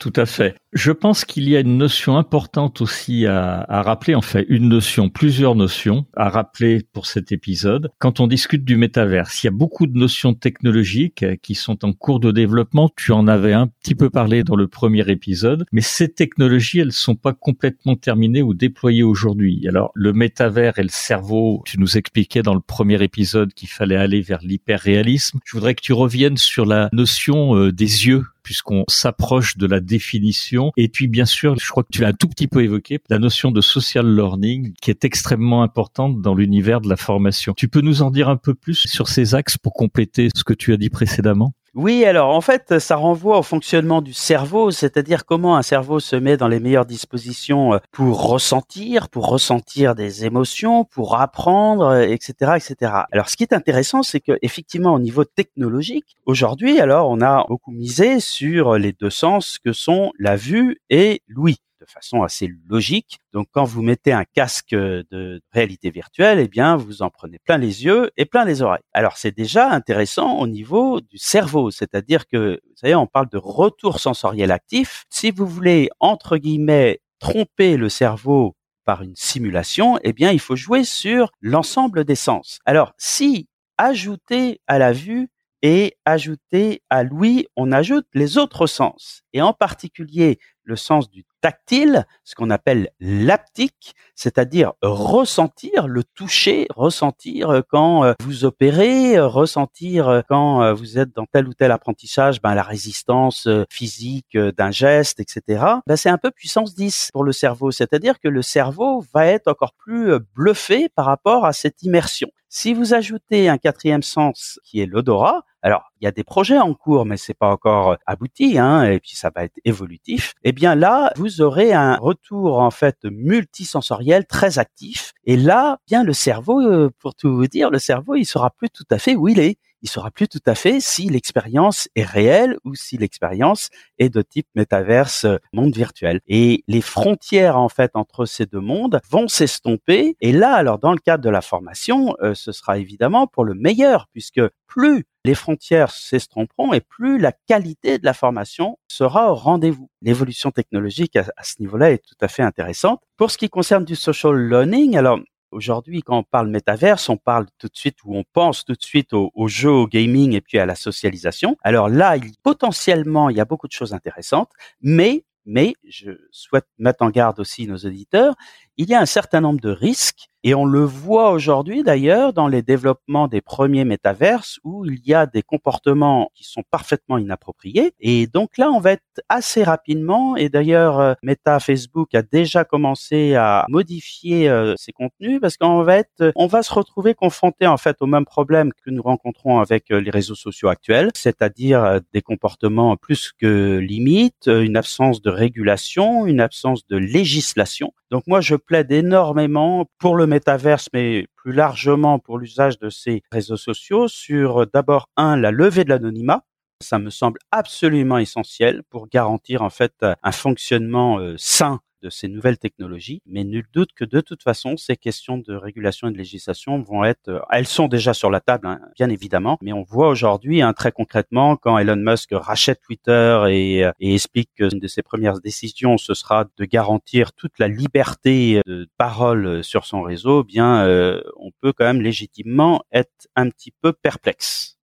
Tout 0.00 0.14
à 0.16 0.24
fait. 0.24 0.56
Je 0.72 0.92
pense 0.92 1.26
qu'il 1.26 1.46
y 1.46 1.56
a 1.56 1.60
une 1.60 1.76
notion 1.76 2.16
importante 2.16 2.80
aussi 2.80 3.26
à, 3.26 3.60
à, 3.68 3.82
rappeler, 3.82 4.14
en 4.14 4.22
fait, 4.22 4.46
une 4.48 4.70
notion, 4.70 5.10
plusieurs 5.10 5.54
notions 5.54 6.06
à 6.16 6.30
rappeler 6.30 6.86
pour 6.94 7.04
cet 7.04 7.32
épisode. 7.32 7.90
Quand 7.98 8.18
on 8.18 8.26
discute 8.26 8.64
du 8.64 8.78
métaverse, 8.78 9.42
il 9.42 9.48
y 9.48 9.48
a 9.48 9.52
beaucoup 9.52 9.86
de 9.86 9.98
notions 9.98 10.32
technologiques 10.32 11.26
qui 11.42 11.54
sont 11.54 11.84
en 11.84 11.92
cours 11.92 12.18
de 12.18 12.32
développement. 12.32 12.88
Tu 12.96 13.12
en 13.12 13.28
avais 13.28 13.52
un 13.52 13.66
petit 13.66 13.94
peu 13.94 14.08
parlé 14.08 14.42
dans 14.42 14.56
le 14.56 14.68
premier 14.68 15.06
épisode, 15.10 15.66
mais 15.70 15.82
ces 15.82 16.08
technologies, 16.08 16.78
elles 16.78 16.92
sont 16.92 17.16
pas 17.16 17.34
complètement 17.34 17.94
terminées 17.94 18.42
ou 18.42 18.54
déployées 18.54 19.02
aujourd'hui. 19.02 19.68
Alors, 19.68 19.90
le 19.94 20.14
métavers 20.14 20.78
et 20.78 20.82
le 20.82 20.88
cerveau, 20.88 21.62
tu 21.66 21.78
nous 21.78 21.98
expliquais 21.98 22.40
dans 22.42 22.54
le 22.54 22.60
premier 22.60 23.02
épisode 23.02 23.52
qu'il 23.52 23.68
fallait 23.68 23.96
aller 23.96 24.22
vers 24.22 24.40
l'hyperréalisme. 24.40 25.40
Je 25.44 25.52
voudrais 25.58 25.74
que 25.74 25.82
tu 25.82 25.92
reviennes 25.92 26.38
sur 26.38 26.64
la 26.64 26.88
notion 26.94 27.54
euh, 27.54 27.70
des 27.70 28.06
yeux 28.06 28.24
puisqu'on 28.42 28.84
s'approche 28.88 29.56
de 29.56 29.66
la 29.66 29.80
définition. 29.80 30.72
Et 30.76 30.88
puis, 30.88 31.08
bien 31.08 31.26
sûr, 31.26 31.56
je 31.58 31.68
crois 31.70 31.82
que 31.82 31.90
tu 31.92 32.02
l'as 32.02 32.08
un 32.08 32.12
tout 32.12 32.28
petit 32.28 32.48
peu 32.48 32.62
évoqué, 32.62 32.98
la 33.08 33.18
notion 33.18 33.50
de 33.50 33.60
social 33.60 34.06
learning, 34.14 34.72
qui 34.80 34.90
est 34.90 35.04
extrêmement 35.04 35.62
importante 35.62 36.20
dans 36.20 36.34
l'univers 36.34 36.80
de 36.80 36.88
la 36.88 36.96
formation. 36.96 37.54
Tu 37.56 37.68
peux 37.68 37.80
nous 37.80 38.02
en 38.02 38.10
dire 38.10 38.28
un 38.28 38.36
peu 38.36 38.54
plus 38.54 38.86
sur 38.86 39.08
ces 39.08 39.34
axes 39.34 39.58
pour 39.58 39.72
compléter 39.72 40.28
ce 40.34 40.44
que 40.44 40.54
tu 40.54 40.72
as 40.72 40.76
dit 40.76 40.90
précédemment? 40.90 41.54
Oui, 41.76 42.04
alors 42.04 42.34
en 42.34 42.40
fait, 42.40 42.80
ça 42.80 42.96
renvoie 42.96 43.38
au 43.38 43.42
fonctionnement 43.44 44.02
du 44.02 44.12
cerveau, 44.12 44.72
c'est-à-dire 44.72 45.24
comment 45.24 45.56
un 45.56 45.62
cerveau 45.62 46.00
se 46.00 46.16
met 46.16 46.36
dans 46.36 46.48
les 46.48 46.58
meilleures 46.58 46.84
dispositions 46.84 47.74
euh, 47.74 47.78
pour 47.92 48.28
ressentir, 48.28 49.08
pour 49.08 49.28
ressentir 49.28 49.94
des 49.94 50.24
émotions, 50.24 50.84
pour 50.84 51.20
apprendre, 51.20 51.96
etc., 51.96 52.34
euh, 52.42 52.54
etc. 52.56 52.92
Alors, 53.12 53.28
ce 53.28 53.36
qui 53.36 53.44
est 53.44 53.52
intéressant, 53.52 54.02
c'est 54.02 54.18
que 54.18 54.32
effectivement, 54.42 54.94
au 54.94 54.98
niveau 54.98 55.24
technologique, 55.24 56.16
aujourd'hui, 56.26 56.80
alors, 56.80 57.08
on 57.08 57.20
a 57.20 57.44
beaucoup 57.48 57.70
misé 57.70 58.18
sur 58.18 58.76
les 58.76 58.92
deux 58.92 59.10
sens 59.10 59.60
que 59.64 59.72
sont 59.72 60.10
la 60.18 60.34
vue 60.34 60.80
et 60.90 61.22
l'ouïe 61.28 61.58
de 61.80 61.86
façon 61.86 62.22
assez 62.22 62.50
logique. 62.68 63.18
Donc 63.32 63.48
quand 63.52 63.64
vous 63.64 63.82
mettez 63.82 64.12
un 64.12 64.24
casque 64.24 64.74
de 64.74 65.40
réalité 65.52 65.90
virtuelle, 65.90 66.38
eh 66.38 66.48
bien 66.48 66.76
vous 66.76 67.02
en 67.02 67.10
prenez 67.10 67.38
plein 67.38 67.58
les 67.58 67.84
yeux 67.84 68.10
et 68.16 68.26
plein 68.26 68.44
les 68.44 68.62
oreilles. 68.62 68.82
Alors 68.92 69.16
c'est 69.16 69.34
déjà 69.34 69.70
intéressant 69.70 70.38
au 70.38 70.46
niveau 70.46 71.00
du 71.00 71.18
cerveau, 71.18 71.70
c'est-à-dire 71.70 72.26
que 72.26 72.60
vous 72.64 72.76
savez 72.76 72.94
on 72.94 73.06
parle 73.06 73.28
de 73.28 73.38
retour 73.38 74.00
sensoriel 74.00 74.50
actif. 74.50 75.04
Si 75.10 75.30
vous 75.30 75.46
voulez 75.46 75.88
entre 76.00 76.36
guillemets 76.36 77.00
tromper 77.18 77.76
le 77.76 77.88
cerveau 77.88 78.56
par 78.84 79.02
une 79.02 79.16
simulation, 79.16 79.98
eh 80.02 80.12
bien 80.12 80.30
il 80.32 80.40
faut 80.40 80.56
jouer 80.56 80.84
sur 80.84 81.30
l'ensemble 81.40 82.04
des 82.04 82.14
sens. 82.14 82.60
Alors 82.64 82.92
si 82.98 83.48
ajouter 83.78 84.60
à 84.66 84.78
la 84.78 84.92
vue 84.92 85.28
et 85.62 85.96
ajouter 86.04 86.82
à 86.90 87.02
l'ouïe, 87.02 87.46
on 87.56 87.72
ajoute 87.72 88.06
les 88.14 88.38
autres 88.38 88.66
sens, 88.66 89.22
et 89.32 89.42
en 89.42 89.52
particulier 89.52 90.38
le 90.64 90.76
sens 90.76 91.10
du 91.10 91.24
tactile, 91.40 92.06
ce 92.24 92.34
qu'on 92.34 92.50
appelle 92.50 92.90
l'aptique, 93.00 93.94
c'est-à-dire 94.14 94.72
ressentir 94.82 95.88
le 95.88 96.04
toucher, 96.04 96.66
ressentir 96.74 97.62
quand 97.68 98.04
euh, 98.04 98.12
vous 98.22 98.44
opérez, 98.44 99.18
ressentir 99.18 100.22
quand 100.28 100.62
euh, 100.62 100.72
vous 100.72 100.98
êtes 100.98 101.14
dans 101.14 101.26
tel 101.26 101.48
ou 101.48 101.54
tel 101.54 101.72
apprentissage, 101.72 102.40
ben, 102.40 102.54
la 102.54 102.62
résistance 102.62 103.46
euh, 103.46 103.64
physique 103.70 104.36
d'un 104.36 104.70
geste, 104.70 105.20
etc. 105.20 105.64
Ben, 105.86 105.96
c'est 105.96 106.10
un 106.10 106.18
peu 106.18 106.30
puissance 106.30 106.74
10 106.74 107.10
pour 107.12 107.24
le 107.24 107.32
cerveau, 107.32 107.70
c'est-à-dire 107.70 108.20
que 108.20 108.28
le 108.28 108.42
cerveau 108.42 109.04
va 109.14 109.26
être 109.26 109.48
encore 109.48 109.74
plus 109.74 110.18
bluffé 110.34 110.88
par 110.88 111.06
rapport 111.06 111.46
à 111.46 111.52
cette 111.52 111.82
immersion. 111.82 112.30
Si 112.52 112.74
vous 112.74 112.94
ajoutez 112.94 113.48
un 113.48 113.58
quatrième 113.58 114.02
sens 114.02 114.58
qui 114.64 114.80
est 114.80 114.86
l'odorat, 114.86 115.44
alors 115.62 115.84
il 116.00 116.04
y 116.04 116.08
a 116.08 116.10
des 116.10 116.24
projets 116.24 116.58
en 116.58 116.74
cours, 116.74 117.06
mais 117.06 117.16
c'est 117.16 117.32
pas 117.32 117.48
encore 117.48 117.96
abouti, 118.06 118.58
hein, 118.58 118.82
et 118.90 118.98
puis 118.98 119.14
ça 119.14 119.30
va 119.32 119.44
être 119.44 119.54
évolutif. 119.64 120.34
Eh 120.42 120.50
bien 120.50 120.74
là, 120.74 121.12
vous 121.14 121.42
aurez 121.42 121.72
un 121.72 121.94
retour 121.94 122.58
en 122.58 122.72
fait 122.72 122.96
multisensoriel 123.04 124.26
très 124.26 124.58
actif. 124.58 125.12
Et 125.26 125.36
là, 125.36 125.78
bien 125.86 126.02
le 126.02 126.12
cerveau, 126.12 126.60
euh, 126.60 126.90
pour 126.98 127.14
tout 127.14 127.32
vous 127.32 127.46
dire, 127.46 127.70
le 127.70 127.78
cerveau, 127.78 128.16
il 128.16 128.24
sera 128.24 128.50
plus 128.50 128.68
tout 128.68 128.86
à 128.90 128.98
fait 128.98 129.14
où 129.14 129.28
il 129.28 129.38
est 129.38 129.56
il 129.82 129.88
sera 129.88 130.10
plus 130.10 130.28
tout 130.28 130.42
à 130.46 130.54
fait 130.54 130.80
si 130.80 131.08
l'expérience 131.08 131.88
est 131.94 132.04
réelle 132.04 132.56
ou 132.64 132.74
si 132.74 132.96
l'expérience 132.96 133.70
est 133.98 134.08
de 134.08 134.22
type 134.22 134.46
métaverse 134.54 135.24
euh, 135.24 135.38
monde 135.52 135.74
virtuel. 135.74 136.20
Et 136.26 136.64
les 136.68 136.80
frontières 136.80 137.56
en 137.56 137.68
fait 137.68 137.92
entre 137.94 138.26
ces 138.26 138.46
deux 138.46 138.60
mondes 138.60 139.00
vont 139.10 139.28
s'estomper. 139.28 140.16
Et 140.20 140.32
là, 140.32 140.54
alors 140.54 140.78
dans 140.78 140.92
le 140.92 140.98
cadre 140.98 141.24
de 141.24 141.30
la 141.30 141.42
formation, 141.42 142.16
euh, 142.22 142.34
ce 142.34 142.52
sera 142.52 142.78
évidemment 142.78 143.26
pour 143.26 143.44
le 143.44 143.54
meilleur 143.54 144.06
puisque 144.12 144.42
plus 144.66 145.04
les 145.24 145.34
frontières 145.34 145.90
s'estomperont 145.90 146.72
et 146.72 146.80
plus 146.80 147.18
la 147.18 147.32
qualité 147.32 147.98
de 147.98 148.04
la 148.04 148.14
formation 148.14 148.78
sera 148.88 149.30
au 149.30 149.34
rendez-vous. 149.34 149.90
L'évolution 150.00 150.50
technologique 150.50 151.16
à 151.16 151.42
ce 151.42 151.60
niveau-là 151.60 151.90
est 151.90 151.98
tout 151.98 152.14
à 152.20 152.28
fait 152.28 152.42
intéressante. 152.42 153.02
Pour 153.16 153.30
ce 153.30 153.36
qui 153.36 153.50
concerne 153.50 153.84
du 153.84 153.96
social 153.96 154.34
learning, 154.48 154.96
alors 154.96 155.18
Aujourd'hui, 155.50 156.02
quand 156.02 156.18
on 156.18 156.22
parle 156.22 156.48
métaverse, 156.48 157.08
on 157.08 157.16
parle 157.16 157.46
tout 157.58 157.68
de 157.68 157.76
suite 157.76 157.98
ou 158.04 158.16
on 158.16 158.24
pense 158.32 158.64
tout 158.64 158.74
de 158.74 158.82
suite 158.82 159.12
au, 159.12 159.48
jeu, 159.48 159.70
au 159.70 159.86
gaming 159.86 160.34
et 160.34 160.40
puis 160.40 160.58
à 160.58 160.66
la 160.66 160.74
socialisation. 160.74 161.56
Alors 161.62 161.88
là, 161.88 162.16
il, 162.16 162.32
potentiellement, 162.42 163.30
il 163.30 163.36
y 163.36 163.40
a 163.40 163.44
beaucoup 163.44 163.66
de 163.66 163.72
choses 163.72 163.92
intéressantes, 163.92 164.50
mais 164.80 165.24
mais 165.46 165.74
je 165.88 166.12
souhaite 166.30 166.66
mettre 166.78 167.02
en 167.02 167.10
garde 167.10 167.40
aussi 167.40 167.66
nos 167.66 167.78
auditeurs, 167.78 168.34
il 168.80 168.88
y 168.88 168.94
a 168.94 169.00
un 169.00 169.06
certain 169.06 169.42
nombre 169.42 169.60
de 169.60 169.68
risques 169.68 170.30
et 170.42 170.54
on 170.54 170.64
le 170.64 170.82
voit 170.82 171.32
aujourd'hui 171.32 171.82
d'ailleurs 171.82 172.32
dans 172.32 172.48
les 172.48 172.62
développements 172.62 173.28
des 173.28 173.42
premiers 173.42 173.84
métaverses 173.84 174.58
où 174.64 174.86
il 174.86 175.06
y 175.06 175.12
a 175.12 175.26
des 175.26 175.42
comportements 175.42 176.30
qui 176.34 176.44
sont 176.44 176.62
parfaitement 176.70 177.18
inappropriés. 177.18 177.92
Et 178.00 178.26
donc 178.26 178.56
là, 178.56 178.70
on 178.70 178.80
va 178.80 178.92
être 178.92 179.02
assez 179.28 179.64
rapidement, 179.64 180.34
et 180.36 180.48
d'ailleurs 180.48 180.98
euh, 180.98 181.12
Meta 181.22 181.60
Facebook 181.60 182.14
a 182.14 182.22
déjà 182.22 182.64
commencé 182.64 183.34
à 183.34 183.66
modifier 183.68 184.48
euh, 184.48 184.72
ses 184.78 184.92
contenus 184.92 185.42
parce 185.42 185.58
qu'on 185.58 185.82
va 185.82 185.96
être, 185.96 186.32
on 186.34 186.46
va 186.46 186.62
se 186.62 186.72
retrouver 186.72 187.14
confronté 187.14 187.66
en 187.66 187.76
fait 187.76 187.98
au 188.00 188.06
même 188.06 188.24
problème 188.24 188.72
que 188.72 188.88
nous 188.88 189.02
rencontrons 189.02 189.60
avec 189.60 189.90
euh, 189.90 190.00
les 190.00 190.10
réseaux 190.10 190.34
sociaux 190.34 190.68
actuels, 190.68 191.10
c'est-à-dire 191.14 192.00
des 192.14 192.22
comportements 192.22 192.96
plus 192.96 193.32
que 193.38 193.76
limites, 193.76 194.46
une 194.46 194.78
absence 194.78 195.20
de 195.20 195.28
régulation, 195.28 196.24
une 196.24 196.40
absence 196.40 196.86
de 196.86 196.96
législation. 196.96 197.92
Donc 198.10 198.26
moi, 198.26 198.40
je 198.40 198.56
plaide 198.56 198.90
énormément 198.90 199.86
pour 199.98 200.16
le 200.16 200.26
métaverse, 200.26 200.88
mais 200.92 201.26
plus 201.36 201.52
largement 201.52 202.18
pour 202.18 202.38
l'usage 202.38 202.78
de 202.78 202.90
ces 202.90 203.22
réseaux 203.30 203.56
sociaux 203.56 204.08
sur 204.08 204.66
d'abord 204.66 205.08
un 205.16 205.36
la 205.36 205.52
levée 205.52 205.84
de 205.84 205.90
l'anonymat. 205.90 206.42
Ça 206.82 206.98
me 206.98 207.10
semble 207.10 207.38
absolument 207.52 208.18
essentiel 208.18 208.82
pour 208.90 209.08
garantir 209.08 209.62
en 209.62 209.70
fait 209.70 209.92
un 210.22 210.32
fonctionnement 210.32 211.18
euh, 211.18 211.34
sain 211.36 211.80
de 212.02 212.10
ces 212.10 212.28
nouvelles 212.28 212.58
technologies, 212.58 213.22
mais 213.26 213.44
nul 213.44 213.64
doute 213.72 213.90
que 213.94 214.04
de 214.04 214.20
toute 214.20 214.42
façon, 214.42 214.76
ces 214.76 214.96
questions 214.96 215.38
de 215.38 215.54
régulation 215.54 216.08
et 216.08 216.12
de 216.12 216.18
législation 216.18 216.80
vont 216.82 217.04
être, 217.04 217.28
euh, 217.28 217.40
elles 217.50 217.66
sont 217.66 217.88
déjà 217.88 218.14
sur 218.14 218.30
la 218.30 218.40
table, 218.40 218.66
hein, 218.66 218.80
bien 218.96 219.08
évidemment, 219.08 219.58
mais 219.62 219.72
on 219.72 219.82
voit 219.82 220.08
aujourd'hui 220.08 220.62
hein, 220.62 220.72
très 220.72 220.92
concrètement 220.92 221.56
quand 221.56 221.78
Elon 221.78 221.96
Musk 221.96 222.30
rachète 222.32 222.80
Twitter 222.82 223.44
et, 223.48 223.84
euh, 223.84 223.92
et 224.00 224.14
explique 224.14 224.50
qu'une 224.56 224.78
de 224.78 224.88
ses 224.88 225.02
premières 225.02 225.40
décisions, 225.40 225.98
ce 225.98 226.14
sera 226.14 226.46
de 226.56 226.64
garantir 226.64 227.32
toute 227.32 227.58
la 227.58 227.68
liberté 227.68 228.60
de 228.66 228.88
parole 228.98 229.62
sur 229.64 229.86
son 229.86 230.02
réseau, 230.02 230.42
eh 230.42 230.44
bien, 230.44 230.84
euh, 230.84 231.20
on 231.36 231.50
peut 231.60 231.72
quand 231.72 231.84
même 231.84 232.02
légitimement 232.02 232.82
être 232.92 233.28
un 233.36 233.48
petit 233.50 233.72
peu 233.82 233.92
perplexe. 233.92 234.79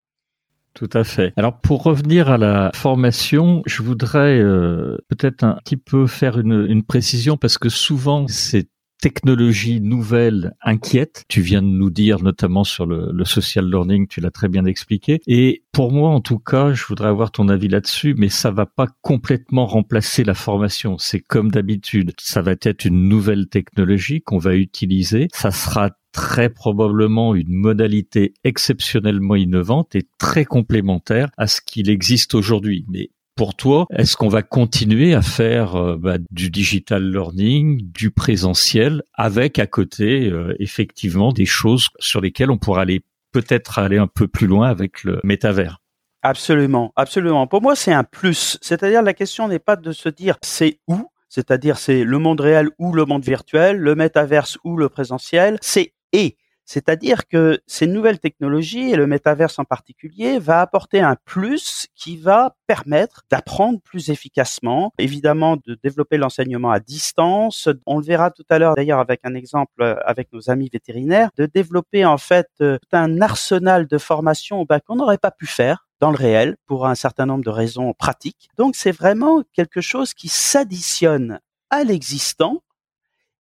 Tout 0.78 0.90
à 0.94 1.04
fait. 1.04 1.34
Alors 1.38 1.60
pour 1.60 1.82
revenir 1.82 2.30
à 2.30 2.38
la 2.38 2.70
formation, 2.76 3.64
je 3.66 3.82
voudrais 3.82 4.38
euh, 4.38 4.96
peut-être 5.10 5.44
un 5.44 5.58
petit 5.66 5.76
peu 5.76 6.06
faire 6.06 6.38
une, 6.38 6.68
une 6.70 6.84
précision 6.84 7.36
parce 7.36 7.58
que 7.58 7.68
souvent 7.68 8.28
ces 8.28 8.70
technologies 9.02 9.82
nouvelles 9.82 10.54
inquiètent. 10.62 11.24
Tu 11.30 11.42
viens 11.42 11.64
de 11.64 11.68
nous 11.68 11.90
dire 11.90 12.22
notamment 12.22 12.64
sur 12.64 12.86
le, 12.86 13.12
le 13.12 13.26
social 13.26 13.66
learning, 13.68 14.08
tu 14.08 14.22
l'as 14.22 14.30
très 14.30 14.50
bien 14.50 14.66
expliqué. 14.66 15.20
Et 15.26 15.64
pour 15.72 15.92
moi, 15.92 16.10
en 16.10 16.22
tout 16.22 16.40
cas, 16.40 16.74
je 16.74 16.86
voudrais 16.86 17.10
avoir 17.10 17.32
ton 17.32 17.50
avis 17.50 17.68
là-dessus, 17.68 18.16
mais 18.16 18.30
ça 18.30 18.52
va 18.52 18.68
pas 18.68 18.88
complètement 19.02 19.66
remplacer 19.66 20.24
la 20.24 20.34
formation. 20.36 20.98
C'est 21.00 21.22
comme 21.22 21.52
d'habitude. 21.52 22.14
Ça 22.20 22.42
va 22.44 22.54
être 22.62 22.86
une 22.86 23.08
nouvelle 23.10 23.48
technologie 23.48 24.22
qu'on 24.22 24.40
va 24.40 24.56
utiliser. 24.56 25.28
Ça 25.34 25.52
sera 25.52 25.92
très 26.18 26.50
probablement 26.50 27.36
une 27.36 27.54
modalité 27.54 28.34
exceptionnellement 28.44 29.36
innovante 29.36 29.96
et 29.96 30.08
très 30.18 30.46
complémentaire 30.46 31.30
à 31.38 31.46
ce 31.46 31.62
qu'il 31.62 31.92
existe 31.92 32.34
aujourd'hui. 32.34 32.86
Mais 32.90 33.12
pour 33.36 33.56
toi, 33.56 33.86
est-ce 33.96 34.18
qu'on 34.18 34.28
va 34.28 34.42
continuer 34.42 35.14
à 35.14 35.22
faire 35.22 35.76
euh, 35.76 35.96
bah, 35.96 36.18
du 36.32 36.50
digital 36.50 37.04
learning, 37.12 37.92
du 37.92 38.10
présentiel, 38.10 39.04
avec 39.14 39.60
à 39.60 39.68
côté 39.68 40.32
euh, 40.32 40.56
effectivement 40.60 41.32
des 41.32 41.46
choses 41.46 41.90
sur 42.00 42.20
lesquelles 42.20 42.50
on 42.50 42.58
pourra 42.58 42.82
aller 42.82 43.04
peut-être 43.32 43.78
aller 43.78 44.00
un 44.00 44.08
peu 44.08 44.28
plus 44.28 44.48
loin 44.48 44.68
avec 44.68 45.04
le 45.04 45.20
métavers? 45.24 45.84
Absolument, 46.24 46.94
absolument. 46.96 47.46
Pour 47.46 47.62
moi, 47.62 47.76
c'est 47.76 47.94
un 47.94 48.04
plus. 48.04 48.58
C'est-à-dire 48.64 49.04
la 49.04 49.14
question 49.14 49.48
n'est 49.48 49.60
pas 49.60 49.76
de 49.76 49.92
se 49.92 50.10
dire 50.10 50.38
c'est 50.42 50.80
où, 50.88 51.12
c'est-à-dire 51.30 51.78
c'est 51.78 52.04
le 52.04 52.18
monde 52.18 52.42
réel 52.42 52.72
ou 52.80 52.92
le 52.92 53.06
monde 53.06 53.24
virtuel, 53.24 53.78
le 53.78 53.94
métaverse 53.94 54.58
ou 54.64 54.78
le 54.78 54.90
présentiel, 54.90 55.60
c'est 55.62 55.94
et. 56.14 56.38
C'est-à-dire 56.70 57.30
que 57.30 57.62
ces 57.66 57.88
nouvelles 57.88 58.20
technologies, 58.20 58.92
et 58.92 58.98
le 58.98 59.08
métaverse 59.08 59.58
en 59.58 59.64
particulier, 59.64 60.38
va 60.38 60.60
apporter 60.60 61.00
un 61.00 61.16
plus 61.24 61.88
qui 61.96 62.18
va 62.18 62.58
permettre 62.68 63.24
d'apprendre 63.32 63.80
plus 63.80 64.10
efficacement, 64.10 64.92
évidemment 65.00 65.56
de 65.56 65.80
développer 65.82 66.18
l'enseignement 66.18 66.70
à 66.70 66.82
distance. 66.82 67.70
On 67.86 68.00
le 68.00 68.04
verra 68.04 68.32
tout 68.32 68.44
à 68.50 68.60
l'heure 68.60 68.76
d'ailleurs 68.76 69.00
avec 69.00 69.22
un 69.24 69.34
exemple 69.34 69.82
euh, 69.82 69.96
avec 70.06 70.34
nos 70.34 70.50
amis 70.50 70.70
vétérinaires, 70.72 71.30
de 71.38 71.46
développer 71.46 72.04
en 72.04 72.18
fait 72.18 72.50
euh, 72.60 72.78
un 72.92 73.22
arsenal 73.22 73.88
de 73.88 73.98
formation 73.98 74.66
bah, 74.66 74.82
qu'on 74.82 74.98
n'aurait 74.98 75.18
pas 75.18 75.32
pu 75.32 75.46
faire 75.46 75.88
dans 76.02 76.12
le 76.12 76.18
réel 76.18 76.58
pour 76.66 76.86
un 76.86 76.96
certain 76.96 77.26
nombre 77.26 77.46
de 77.46 77.50
raisons 77.50 77.94
pratiques. 77.94 78.50
Donc 78.58 78.76
c'est 78.76 78.92
vraiment 78.92 79.42
quelque 79.54 79.80
chose 79.80 80.14
qui 80.14 80.28
s'additionne 80.28 81.40
à 81.70 81.86
l'existant 81.86 82.62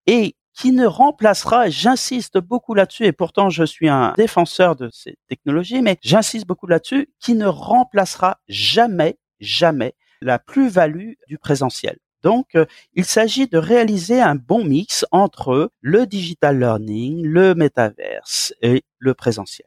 et 0.05 0.36
qui 0.57 0.71
ne 0.71 0.87
remplacera, 0.87 1.69
j'insiste 1.69 2.39
beaucoup 2.39 2.73
là-dessus, 2.73 3.05
et 3.05 3.11
pourtant 3.11 3.49
je 3.51 3.63
suis 3.63 3.89
un 3.89 4.13
défenseur 4.17 4.75
de 4.75 4.89
ces 4.91 5.17
technologies, 5.29 5.83
mais 5.83 5.97
j'insiste 6.01 6.47
beaucoup 6.47 6.65
là-dessus, 6.65 7.09
qui 7.19 7.35
ne 7.35 7.45
remplacera 7.45 8.39
jamais, 8.47 9.19
jamais 9.39 9.93
la 10.19 10.39
plus-value 10.39 11.13
du 11.27 11.37
présentiel. 11.37 11.99
Donc, 12.23 12.55
euh, 12.55 12.65
il 12.95 13.05
s'agit 13.05 13.47
de 13.47 13.59
réaliser 13.59 14.19
un 14.19 14.33
bon 14.33 14.63
mix 14.63 15.05
entre 15.11 15.71
le 15.81 16.07
digital 16.07 16.59
learning, 16.59 17.23
le 17.23 17.53
metaverse 17.53 18.53
et 18.63 18.83
le 18.97 19.13
présentiel. 19.13 19.66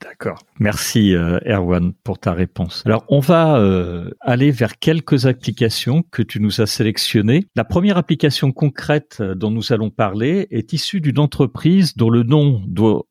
D'accord. 0.00 0.38
Merci 0.58 1.14
euh, 1.14 1.38
Erwan 1.46 1.92
pour 2.04 2.18
ta 2.18 2.32
réponse. 2.32 2.82
Alors 2.86 3.04
on 3.08 3.20
va 3.20 3.58
euh, 3.58 4.10
aller 4.20 4.50
vers 4.50 4.78
quelques 4.78 5.26
applications 5.26 6.02
que 6.10 6.22
tu 6.22 6.40
nous 6.40 6.60
as 6.60 6.66
sélectionnées. 6.66 7.46
La 7.54 7.64
première 7.64 7.98
application 7.98 8.50
concrète 8.52 9.18
euh, 9.20 9.34
dont 9.34 9.50
nous 9.50 9.72
allons 9.72 9.90
parler 9.90 10.48
est 10.50 10.72
issue 10.72 11.00
d'une 11.00 11.18
entreprise 11.18 11.96
dont 11.96 12.10
le 12.10 12.22
nom 12.22 12.62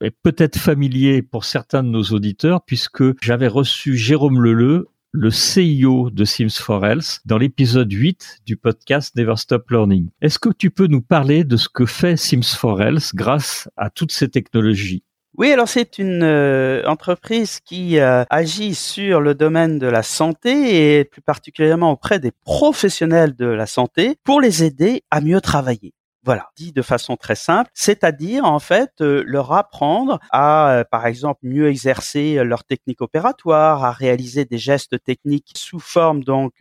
est 0.02 0.16
peut-être 0.24 0.58
familier 0.58 1.22
pour 1.22 1.46
certains 1.46 1.84
de 1.84 1.90
nos 1.90 2.04
auditeurs 2.04 2.64
puisque 2.66 3.04
j'avais 3.22 3.48
reçu 3.48 3.96
Jérôme 3.96 4.42
Leleu 4.42 4.88
le 5.12 5.32
CIO 5.32 6.12
de 6.12 6.24
Sims 6.24 6.50
4 6.66 6.84
Health 6.84 7.20
dans 7.26 7.38
l'épisode 7.38 7.92
8 7.92 8.42
du 8.46 8.58
podcast 8.58 9.16
Never 9.16 9.36
Stop 9.38 9.70
Learning. 9.72 10.10
Est-ce 10.22 10.38
que 10.38 10.50
tu 10.50 10.70
peux 10.70 10.86
nous 10.86 11.02
parler 11.02 11.44
de 11.44 11.58
ce 11.58 11.68
que 11.68 11.86
fait 11.86 12.16
Sims 12.16 12.42
4 12.42 12.82
Health 12.82 13.12
grâce 13.16 13.70
à 13.76 13.90
toutes 13.90 14.12
ces 14.12 14.30
technologies? 14.30 15.04
Oui, 15.40 15.54
alors 15.54 15.70
c'est 15.70 16.00
une 16.00 16.22
euh, 16.22 16.84
entreprise 16.86 17.62
qui 17.62 17.98
euh, 17.98 18.26
agit 18.30 18.76
sur 18.76 19.22
le 19.22 19.36
domaine 19.36 19.80
de 19.80 19.88
la 19.88 20.04
santé 20.04 21.00
et 21.00 21.06
plus 21.06 21.22
particulièrement 21.22 21.92
auprès 21.92 22.20
des 22.20 22.32
professionnels 22.44 23.34
de 23.38 23.46
la 23.46 23.66
santé 23.66 24.18
pour 24.26 24.42
les 24.42 24.66
aider 24.66 25.02
à 25.12 25.22
mieux 25.22 25.40
travailler. 25.40 25.94
Voilà, 26.26 26.50
dit 26.58 26.74
de 26.74 26.82
façon 26.82 27.16
très 27.16 27.36
simple, 27.36 27.72
c'est-à-dire 27.74 28.44
en 28.44 28.60
fait 28.60 28.92
euh, 29.00 29.24
leur 29.26 29.54
apprendre 29.54 30.20
à, 30.32 30.72
euh, 30.72 30.84
par 30.84 31.06
exemple, 31.06 31.40
mieux 31.44 31.70
exercer 31.70 32.38
euh, 32.38 32.44
leur 32.44 32.66
technique 32.66 33.02
opératoire, 33.02 33.86
à 33.86 33.92
réaliser 33.94 34.44
des 34.44 34.58
gestes 34.58 35.02
techniques 35.02 35.52
sous 35.56 35.80
forme 35.80 36.26
donc 36.26 36.56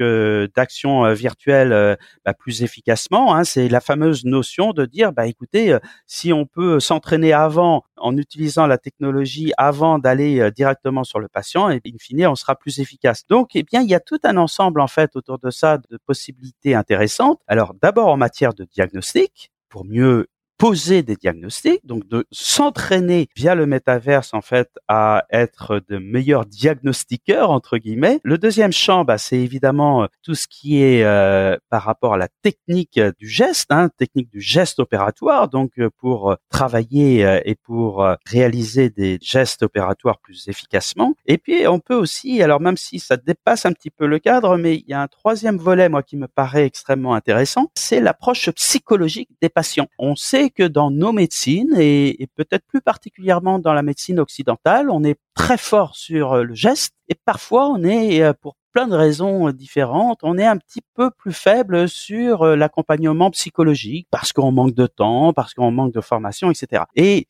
d'actions 0.55 1.13
virtuelles 1.13 1.99
bah, 2.25 2.35
plus 2.35 2.63
efficacement. 2.63 3.35
Hein. 3.35 3.43
C'est 3.43 3.69
la 3.69 3.81
fameuse 3.81 4.25
notion 4.25 4.73
de 4.73 4.87
dire, 4.87 5.13
bah 5.13 5.27
écoutez, 5.27 5.77
si 6.07 6.33
on 6.33 6.47
peut 6.47 6.79
s'entraîner 6.79 7.33
avant 7.33 7.83
en 7.97 8.17
utilisant 8.17 8.67
la 8.67 8.79
technologie 8.79 9.53
avant 9.57 9.99
d'aller 9.99 10.51
directement 10.53 11.05
sur 11.05 11.19
le 11.19 11.29
patient, 11.29 11.69
et 11.71 11.81
in 11.85 11.99
fine, 11.99 12.27
on 12.27 12.37
sera 12.37 12.55
plus 12.55 12.79
efficace. 12.79 13.27
Donc, 13.27 13.51
eh 13.55 13.65
bien, 13.65 13.83
il 13.83 13.89
y 13.89 13.95
a 13.95 14.01
tout 14.01 14.21
un 14.25 14.37
ensemble 14.37 14.81
en 14.81 14.89
fait 14.89 15.17
autour 15.17 15.39
de 15.39 15.51
ça 15.51 15.79
de 15.79 15.99
possibilités 16.07 16.75
intéressantes. 16.75 17.41
Alors, 17.49 17.75
d'abord 17.83 18.09
en 18.09 18.17
matière 18.17 18.55
de 18.55 18.65
diagnostic, 18.65 19.49
pour 19.69 19.85
mieux 19.85 20.29
poser 20.59 21.05
des 21.05 21.15
diagnostics, 21.15 21.87
donc 21.87 22.07
de 22.09 22.27
s'entraîner 22.33 23.29
via 23.37 23.55
le 23.55 23.65
métaverse 23.65 24.35
en 24.35 24.41
fait 24.41 24.69
à 24.89 25.25
être 25.31 25.81
de 25.89 25.99
meilleurs 25.99 26.47
diagnostiqueurs 26.47 27.51
entre 27.51 27.79
guillemets. 27.79 28.19
Le 28.25 28.39
deuxième 28.39 28.73
champ, 28.73 29.05
bah, 29.05 29.19
c'est 29.19 29.39
évidemment 29.39 30.03
euh, 30.03 30.07
tout 30.23 30.35
ce 30.35 30.49
qui 30.49 30.83
est 30.83 31.05
euh, 31.05 31.57
par 31.71 31.85
rapport 31.85 32.15
à 32.15 32.19
la 32.19 32.29
technique 32.43 33.01
du 33.19 33.29
geste, 33.29 33.71
hein, 33.71 33.89
technique 33.97 34.31
du 34.31 34.41
geste 34.41 34.81
opératoire, 34.81 35.49
donc 35.49 35.79
euh, 35.79 35.91
pour 35.99 36.37
travailler 36.51 37.41
et 37.45 37.55
pour 37.55 38.05
réaliser 38.27 38.91
des 38.91 39.19
gestes 39.23 39.63
opératoires 39.63 40.19
plus 40.19 40.49
efficacement. 40.49 41.15
Et 41.27 41.39
puis 41.39 41.69
on 41.69 41.79
peut 41.79 41.95
aussi, 41.95 42.43
alors 42.43 42.61
même 42.61 42.77
si 42.77 42.99
ça 42.99 43.17
dépasse 43.17 43.65
un 43.65 43.73
petit 43.73 43.91
peu 43.91 44.07
le 44.07 44.19
cadre, 44.19 44.57
mais 44.57 44.75
il 44.77 44.85
y 44.89 44.93
a 44.93 45.01
un 45.01 45.07
troisième 45.07 45.59
volet 45.59 45.89
moi 45.89 46.03
qui 46.03 46.17
me 46.17 46.27
paraît 46.27 46.65
extrêmement 46.65 47.15
intéressant, 47.15 47.71
c'est 47.77 48.01
l'approche 48.01 48.51
psychologique 48.51 49.31
des 49.41 49.49
patients. 49.49 49.87
On 49.99 50.17
sait 50.17 50.48
que 50.51 50.63
dans 50.63 50.91
nos 50.91 51.13
médecines, 51.13 51.75
et, 51.79 52.29
peut-être 52.35 52.67
plus 52.67 52.81
particulièrement 52.81 53.59
dans 53.59 53.73
la 53.73 53.83
médecine 53.83 54.19
occidentale, 54.19 54.91
on 54.91 55.05
est 55.05 55.19
très 55.35 55.59
fort 55.59 55.97
sur 55.97 56.33
euh, 56.33 56.43
le 56.43 56.55
geste, 56.55 56.95
et 57.09 57.15
parfois 57.15 57.69
on 57.69 57.83
est, 57.85 58.23
euh, 58.23 58.33
pour 58.33 58.57
plein 58.73 58.87
de 58.87 58.95
raisons 58.95 59.49
euh, 59.49 59.53
différentes, 59.53 60.21
on 60.23 60.39
est 60.39 60.47
un 60.47 60.57
petit 60.57 60.83
peu 60.95 61.11
plus 61.11 61.33
faible 61.33 61.89
sur 61.89 62.45
l'accompagnement 62.45 63.31
psychologique, 63.31 64.09
parce 64.11 64.33
qu'on 64.33 64.53
manque 64.53 64.75
de 64.75 64.87
temps, 64.87 65.33
parce 65.33 65.55
qu'on 65.55 65.71
manque 65.71 65.93
de 65.93 66.01
formation, 66.01 66.51
etc. 66.51 66.85
Et 66.97 67.27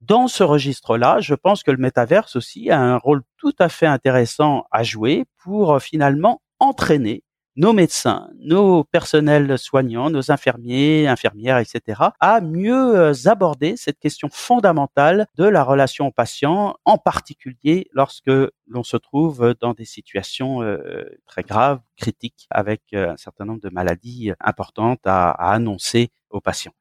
dans 0.00 0.28
ce 0.28 0.44
registre-là, 0.44 1.20
je 1.20 1.34
pense 1.34 1.62
que 1.62 1.70
le 1.70 1.78
métaverse 1.78 2.36
aussi 2.36 2.70
a 2.70 2.80
un 2.80 2.96
rôle 2.96 3.22
tout 3.36 3.54
à 3.58 3.68
fait 3.68 3.86
intéressant 3.86 4.64
à 4.70 4.82
jouer 4.82 5.24
pour 5.42 5.80
finalement 5.82 6.40
entraîner 6.60 7.22
nos 7.58 7.72
médecins, 7.72 8.30
nos 8.38 8.84
personnels 8.84 9.58
soignants, 9.58 10.10
nos 10.10 10.30
infirmiers, 10.30 11.08
infirmières, 11.08 11.58
etc., 11.58 12.00
à 12.20 12.40
mieux 12.40 12.96
euh, 12.96 13.12
aborder 13.26 13.76
cette 13.76 13.98
question 13.98 14.28
fondamentale 14.30 15.26
de 15.36 15.44
la 15.44 15.64
relation 15.64 16.06
au 16.06 16.12
patient, 16.12 16.76
en 16.84 16.98
particulier 16.98 17.88
lorsque 17.92 18.30
l'on 18.68 18.84
se 18.84 18.96
trouve 18.96 19.56
dans 19.60 19.74
des 19.74 19.84
situations 19.84 20.62
euh, 20.62 21.04
très 21.26 21.42
graves, 21.42 21.80
critiques, 21.96 22.46
avec 22.50 22.82
euh, 22.94 23.10
un 23.10 23.16
certain 23.16 23.44
nombre 23.44 23.60
de 23.60 23.70
maladies 23.70 24.30
importantes 24.38 25.00
à, 25.04 25.30
à 25.30 25.52
annoncer 25.52 26.10
aux 26.30 26.40
patients. 26.40 26.74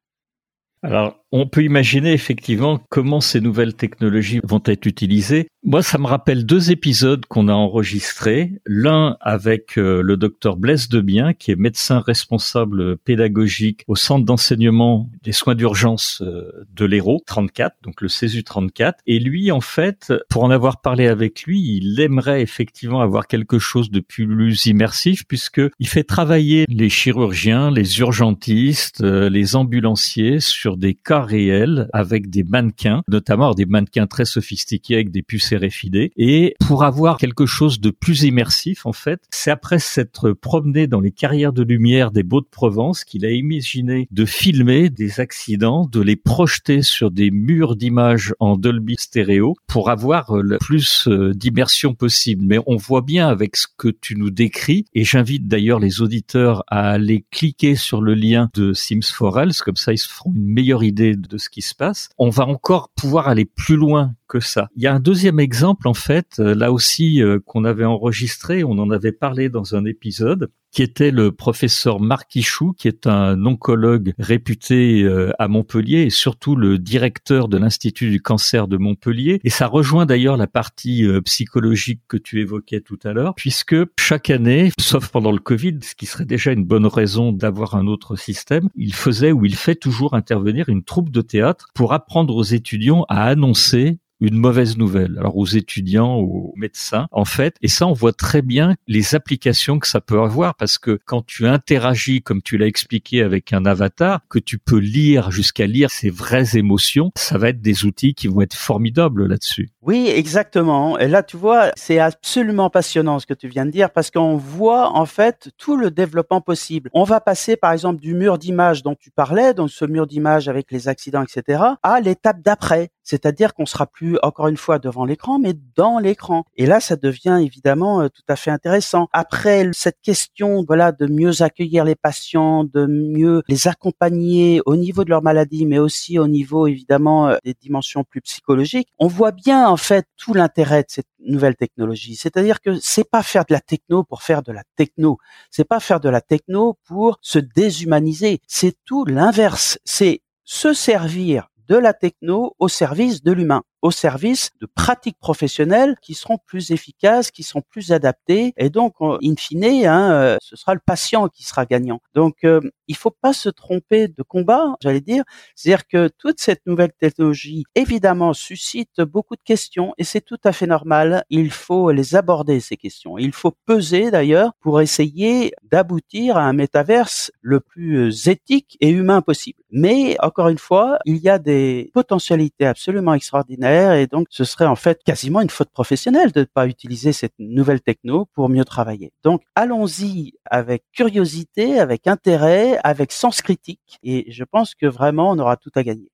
On 1.31 1.47
peut 1.47 1.63
imaginer 1.63 2.13
effectivement 2.13 2.79
comment 2.89 3.21
ces 3.21 3.41
nouvelles 3.41 3.75
technologies 3.75 4.39
vont 4.43 4.61
être 4.65 4.85
utilisées. 4.85 5.47
Moi, 5.63 5.83
ça 5.83 5.97
me 5.97 6.07
rappelle 6.07 6.45
deux 6.45 6.71
épisodes 6.71 7.25
qu'on 7.25 7.49
a 7.49 7.53
enregistrés. 7.53 8.53
L'un 8.65 9.17
avec 9.19 9.77
euh, 9.77 10.01
le 10.01 10.15
docteur 10.15 10.55
Blaise 10.55 10.87
Debien, 10.87 11.33
qui 11.33 11.51
est 11.51 11.57
médecin 11.57 11.99
responsable 11.99 12.97
pédagogique 12.97 13.83
au 13.87 13.95
centre 13.95 14.23
d'enseignement 14.23 15.09
des 15.23 15.33
soins 15.33 15.55
d'urgence 15.55 16.21
euh, 16.25 16.65
de 16.73 16.85
l'Hérault 16.85 17.21
34, 17.25 17.75
donc 17.83 18.01
le 18.01 18.07
CESU 18.07 18.43
34. 18.45 18.99
Et 19.07 19.19
lui, 19.19 19.51
en 19.51 19.59
fait, 19.59 20.13
pour 20.29 20.45
en 20.45 20.51
avoir 20.51 20.79
parlé 20.79 21.07
avec 21.07 21.43
lui, 21.43 21.59
il 21.59 21.99
aimerait 21.99 22.41
effectivement 22.41 23.01
avoir 23.01 23.27
quelque 23.27 23.59
chose 23.59 23.91
de 23.91 23.99
plus 23.99 24.65
immersif 24.67 25.25
puisque 25.27 25.61
il 25.79 25.87
fait 25.87 26.03
travailler 26.03 26.65
les 26.69 26.89
chirurgiens, 26.89 27.71
les 27.71 27.99
urgentistes, 27.99 29.01
euh, 29.01 29.29
les 29.29 29.57
ambulanciers 29.57 30.39
sur 30.39 30.77
des 30.77 30.93
cas 30.93 31.16
réels 31.25 31.89
avec 31.93 32.29
des 32.29 32.43
mannequins, 32.43 33.01
notamment 33.07 33.53
des 33.53 33.65
mannequins 33.65 34.07
très 34.07 34.25
sophistiqués 34.25 34.95
avec 34.95 35.11
des 35.11 35.21
puces 35.21 35.53
RFID. 35.53 36.11
Et 36.15 36.55
pour 36.59 36.83
avoir 36.83 37.17
quelque 37.17 37.45
chose 37.45 37.79
de 37.79 37.89
plus 37.89 38.23
immersif, 38.23 38.85
en 38.85 38.93
fait, 38.93 39.21
c'est 39.31 39.51
après 39.51 39.79
s'être 39.79 40.31
promené 40.31 40.87
dans 40.87 40.99
les 40.99 41.11
carrières 41.11 41.53
de 41.53 41.63
lumière 41.63 42.11
des 42.11 42.23
Beaux 42.23 42.41
de 42.41 42.47
Provence 42.49 43.03
qu'il 43.03 43.25
a 43.25 43.31
imaginé 43.31 44.07
de 44.11 44.25
filmer 44.25 44.89
des 44.89 45.19
accidents, 45.19 45.87
de 45.91 46.01
les 46.01 46.15
projeter 46.15 46.81
sur 46.81 47.11
des 47.11 47.31
murs 47.31 47.75
d'images 47.75 48.33
en 48.39 48.57
Dolby 48.57 48.95
stéréo 48.97 49.55
pour 49.67 49.89
avoir 49.89 50.37
le 50.37 50.57
plus 50.57 51.07
euh, 51.07 51.33
d'immersion 51.33 51.93
possible. 51.93 52.45
Mais 52.45 52.59
on 52.65 52.75
voit 52.75 53.01
bien 53.01 53.27
avec 53.27 53.55
ce 53.55 53.67
que 53.77 53.89
tu 53.89 54.15
nous 54.15 54.29
décris, 54.29 54.85
et 54.93 55.03
j'invite 55.03 55.47
d'ailleurs 55.47 55.79
les 55.79 56.01
auditeurs 56.01 56.63
à 56.67 56.89
aller 56.91 57.25
cliquer 57.31 57.75
sur 57.75 58.01
le 58.01 58.13
lien 58.13 58.49
de 58.53 58.73
Sims 58.73 59.01
Forels, 59.13 59.53
comme 59.63 59.75
ça 59.75 59.93
ils 59.93 59.97
se 59.97 60.09
feront 60.09 60.33
une 60.35 60.53
meilleure 60.53 60.83
idée 60.83 61.06
de 61.15 61.37
ce 61.37 61.49
qui 61.49 61.61
se 61.61 61.75
passe. 61.75 62.09
On 62.17 62.29
va 62.29 62.45
encore 62.45 62.89
pouvoir 62.89 63.27
aller 63.27 63.45
plus 63.45 63.75
loin 63.75 64.15
que 64.27 64.39
ça. 64.39 64.67
Il 64.75 64.83
y 64.83 64.87
a 64.87 64.93
un 64.93 64.99
deuxième 64.99 65.39
exemple 65.39 65.87
en 65.87 65.93
fait, 65.93 66.35
euh, 66.39 66.53
là 66.53 66.71
aussi 66.71 67.21
euh, 67.21 67.39
qu'on 67.45 67.65
avait 67.65 67.85
enregistré, 67.85 68.63
on 68.63 68.77
en 68.77 68.91
avait 68.91 69.11
parlé 69.11 69.49
dans 69.49 69.75
un 69.75 69.85
épisode, 69.85 70.49
qui 70.71 70.83
était 70.83 71.11
le 71.11 71.31
professeur 71.31 71.99
Marc 71.99 72.35
Ichou, 72.35 72.73
qui 72.77 72.87
est 72.87 73.07
un 73.07 73.45
oncologue 73.45 74.13
réputé 74.19 75.03
euh, 75.03 75.31
à 75.39 75.47
Montpellier 75.47 76.01
et 76.01 76.09
surtout 76.09 76.55
le 76.55 76.77
directeur 76.77 77.47
de 77.47 77.57
l'Institut 77.57 78.09
du 78.09 78.21
cancer 78.21 78.67
de 78.67 78.77
Montpellier. 78.77 79.39
Et 79.43 79.49
ça 79.49 79.65
rejoint 79.67 80.05
d'ailleurs 80.05 80.37
la 80.37 80.45
partie 80.45 81.07
psychologique 81.23 82.01
que 82.07 82.17
tu 82.17 82.41
évoquais 82.41 82.81
tout 82.81 82.99
à 83.05 83.13
l'heure, 83.13 83.33
puisque 83.35 83.75
chaque 83.97 84.29
année, 84.29 84.71
sauf 84.79 85.07
pendant 85.07 85.31
le 85.31 85.39
Covid, 85.39 85.79
ce 85.81 85.95
qui 85.95 86.05
serait 86.05 86.25
déjà 86.25 86.51
une 86.51 86.65
bonne 86.65 86.85
raison 86.85 87.31
d'avoir 87.31 87.75
un 87.75 87.87
autre 87.87 88.17
système, 88.17 88.69
il 88.75 88.93
faisait 88.93 89.31
ou 89.31 89.45
il 89.45 89.55
fait 89.55 89.75
toujours 89.75 90.13
intervenir 90.13 90.69
une 90.69 90.83
troupe 90.83 91.09
de 91.09 91.21
théâtre 91.21 91.69
pour 91.73 91.93
apprendre 91.93 92.35
aux 92.35 92.43
étudiants 92.43 93.05
à 93.09 93.23
annoncer 93.23 93.99
une 94.19 94.37
mauvaise 94.37 94.77
nouvelle. 94.77 95.15
Alors 95.17 95.37
aux 95.37 95.45
étudiants, 95.45 96.15
aux 96.15 96.53
médecins, 96.55 97.07
en 97.11 97.25
fait, 97.25 97.55
et 97.61 97.67
ça 97.67 97.87
on 97.87 97.93
voit 97.93 98.13
très 98.13 98.41
bien 98.41 98.75
les 98.87 99.15
applications 99.15 99.79
que 99.79 99.87
ça 99.87 100.01
peut 100.01 100.19
avoir 100.21 100.55
parce 100.55 100.77
que 100.77 100.99
quand 101.05 101.25
tu 101.25 101.47
interagis 101.47 102.21
comme 102.21 102.41
tu 102.41 102.57
l'as 102.57 102.67
expliqué 102.67 103.21
avec 103.21 103.53
un 103.53 103.65
avatar, 103.65 104.21
que 104.29 104.39
tu 104.39 104.57
peux 104.57 104.79
lire 104.79 105.31
jusqu'à 105.31 105.67
lire 105.67 105.91
ses 105.91 106.09
vraies 106.09 106.57
émotions, 106.57 107.11
ça 107.15 107.37
va 107.37 107.49
être 107.49 107.61
des 107.61 107.85
outils 107.85 108.13
qui 108.13 108.27
vont 108.27 108.41
être 108.41 108.55
formidables 108.55 109.27
là-dessus. 109.27 109.69
Oui, 109.81 110.11
exactement. 110.13 110.97
Et 110.99 111.07
là, 111.07 111.23
tu 111.23 111.37
vois, 111.37 111.71
c'est 111.75 111.99
absolument 111.99 112.69
passionnant 112.69 113.19
ce 113.19 113.25
que 113.25 113.33
tu 113.33 113.47
viens 113.47 113.65
de 113.65 113.71
dire 113.71 113.91
parce 113.91 114.11
qu'on 114.11 114.35
voit 114.35 114.91
en 114.91 115.05
fait 115.05 115.49
tout 115.57 115.77
le 115.77 115.91
développement 115.91 116.41
possible. 116.41 116.89
On 116.93 117.03
va 117.03 117.21
passer 117.21 117.55
par 117.55 117.71
exemple 117.71 118.01
du 118.01 118.13
mur 118.13 118.37
d'image 118.37 118.83
dont 118.83 118.95
tu 118.95 119.11
parlais, 119.11 119.53
donc 119.53 119.69
ce 119.69 119.85
mur 119.85 120.07
d'image 120.07 120.49
avec 120.49 120.71
les 120.71 120.87
accidents, 120.87 121.23
etc., 121.23 121.63
à 121.83 122.01
l'étape 122.01 122.41
d'après. 122.41 122.89
C'est-à-dire 123.07 123.53
qu'on 123.53 123.65
sera 123.65 123.87
plus 123.87 124.17
encore 124.21 124.49
une 124.49 124.57
fois 124.57 124.79
devant 124.79 125.05
l'écran, 125.05 125.39
mais 125.39 125.53
dans 125.77 125.97
l'écran. 125.97 126.43
Et 126.57 126.65
là, 126.65 126.81
ça 126.81 126.97
devient 126.97 127.39
évidemment 127.41 128.01
euh, 128.01 128.09
tout 128.09 128.23
à 128.27 128.35
fait 128.35 128.51
intéressant. 128.51 129.07
Après 129.13 129.69
cette 129.71 130.01
question, 130.01 130.65
voilà, 130.67 130.91
de 130.91 131.07
mieux 131.07 131.41
accueillir 131.41 131.85
les 131.85 131.95
patients, 131.95 132.65
de 132.65 132.85
mieux 132.85 133.43
les 133.47 133.69
accompagner 133.69 134.61
au 134.65 134.75
niveau 134.75 135.05
de 135.05 135.09
leur 135.09 135.23
maladie, 135.23 135.65
mais 135.65 135.79
aussi 135.79 136.19
au 136.19 136.27
niveau 136.27 136.67
évidemment 136.67 137.29
euh, 137.29 137.37
des 137.45 137.53
dimensions 137.53 138.03
plus 138.03 138.19
psychologiques, 138.19 138.89
on 138.99 139.07
voit 139.07 139.31
bien 139.31 139.69
en 139.69 139.77
fait 139.77 140.05
tout 140.17 140.33
l'intérêt 140.33 140.83
de 140.83 140.89
cette 140.89 141.07
nouvelle 141.19 141.55
technologie. 141.55 142.17
C'est-à-dire 142.17 142.59
que 142.59 142.77
c'est 142.81 143.09
pas 143.09 143.23
faire 143.23 143.45
de 143.45 143.53
la 143.53 143.61
techno 143.61 144.03
pour 144.03 144.21
faire 144.21 144.43
de 144.43 144.51
la 144.51 144.63
techno. 144.75 145.17
C'est 145.49 145.63
pas 145.63 145.79
faire 145.79 146.01
de 146.01 146.09
la 146.09 146.19
techno 146.19 146.77
pour 146.85 147.19
se 147.21 147.39
déshumaniser. 147.39 148.41
C'est 148.47 148.75
tout 148.83 149.05
l'inverse. 149.05 149.79
C'est 149.85 150.19
se 150.43 150.73
servir 150.73 151.47
de 151.67 151.75
la 151.75 151.93
techno 151.93 152.55
au 152.59 152.67
service 152.67 153.23
de 153.23 153.31
l'humain 153.31 153.63
au 153.81 153.91
service 153.91 154.51
de 154.59 154.65
pratiques 154.65 155.19
professionnelles 155.19 155.95
qui 156.01 156.13
seront 156.13 156.37
plus 156.45 156.71
efficaces, 156.71 157.31
qui 157.31 157.43
seront 157.43 157.63
plus 157.69 157.91
adaptées, 157.91 158.53
et 158.57 158.69
donc, 158.69 158.95
in 159.01 159.35
fine, 159.37 159.85
hein, 159.85 160.11
euh, 160.11 160.37
ce 160.41 160.55
sera 160.55 160.73
le 160.73 160.79
patient 160.85 161.27
qui 161.27 161.43
sera 161.43 161.65
gagnant. 161.65 162.01
Donc, 162.15 162.43
euh, 162.43 162.61
il 162.87 162.95
faut 162.95 163.11
pas 163.11 163.33
se 163.33 163.49
tromper 163.49 164.07
de 164.07 164.23
combat, 164.23 164.75
j'allais 164.81 165.01
dire. 165.01 165.23
C'est-à-dire 165.55 165.87
que 165.87 166.09
toute 166.17 166.39
cette 166.39 166.65
nouvelle 166.65 166.93
technologie, 166.99 167.65
évidemment, 167.75 168.33
suscite 168.33 169.01
beaucoup 169.01 169.35
de 169.35 169.41
questions, 169.43 169.93
et 169.97 170.03
c'est 170.03 170.21
tout 170.21 170.39
à 170.43 170.51
fait 170.51 170.67
normal. 170.67 171.23
Il 171.29 171.51
faut 171.51 171.91
les 171.91 172.15
aborder 172.15 172.59
ces 172.59 172.77
questions. 172.77 173.17
Il 173.17 173.33
faut 173.33 173.53
peser 173.65 174.11
d'ailleurs 174.11 174.53
pour 174.61 174.81
essayer 174.81 175.51
d'aboutir 175.63 176.37
à 176.37 176.43
un 176.43 176.53
métaverse 176.53 177.31
le 177.41 177.59
plus 177.59 178.27
éthique 178.27 178.77
et 178.79 178.89
humain 178.89 179.21
possible. 179.21 179.59
Mais 179.69 180.15
encore 180.21 180.49
une 180.49 180.57
fois, 180.57 180.99
il 181.05 181.17
y 181.17 181.29
a 181.29 181.39
des 181.39 181.91
potentialités 181.93 182.65
absolument 182.65 183.13
extraordinaires 183.13 183.66
et 183.71 184.07
donc 184.07 184.27
ce 184.29 184.43
serait 184.43 184.65
en 184.65 184.75
fait 184.75 185.01
quasiment 185.03 185.41
une 185.41 185.49
faute 185.49 185.69
professionnelle 185.69 186.31
de 186.31 186.41
ne 186.41 186.45
pas 186.45 186.67
utiliser 186.67 187.11
cette 187.11 187.33
nouvelle 187.39 187.81
techno 187.81 188.25
pour 188.33 188.49
mieux 188.49 188.65
travailler. 188.65 189.11
Donc 189.23 189.43
allons-y 189.55 190.33
avec 190.45 190.83
curiosité, 190.93 191.79
avec 191.79 192.07
intérêt, 192.07 192.79
avec 192.83 193.11
sens 193.11 193.41
critique 193.41 193.99
et 194.03 194.31
je 194.31 194.43
pense 194.43 194.75
que 194.75 194.85
vraiment 194.85 195.31
on 195.31 195.39
aura 195.39 195.57
tout 195.57 195.71
à 195.75 195.83
gagner. 195.83 196.09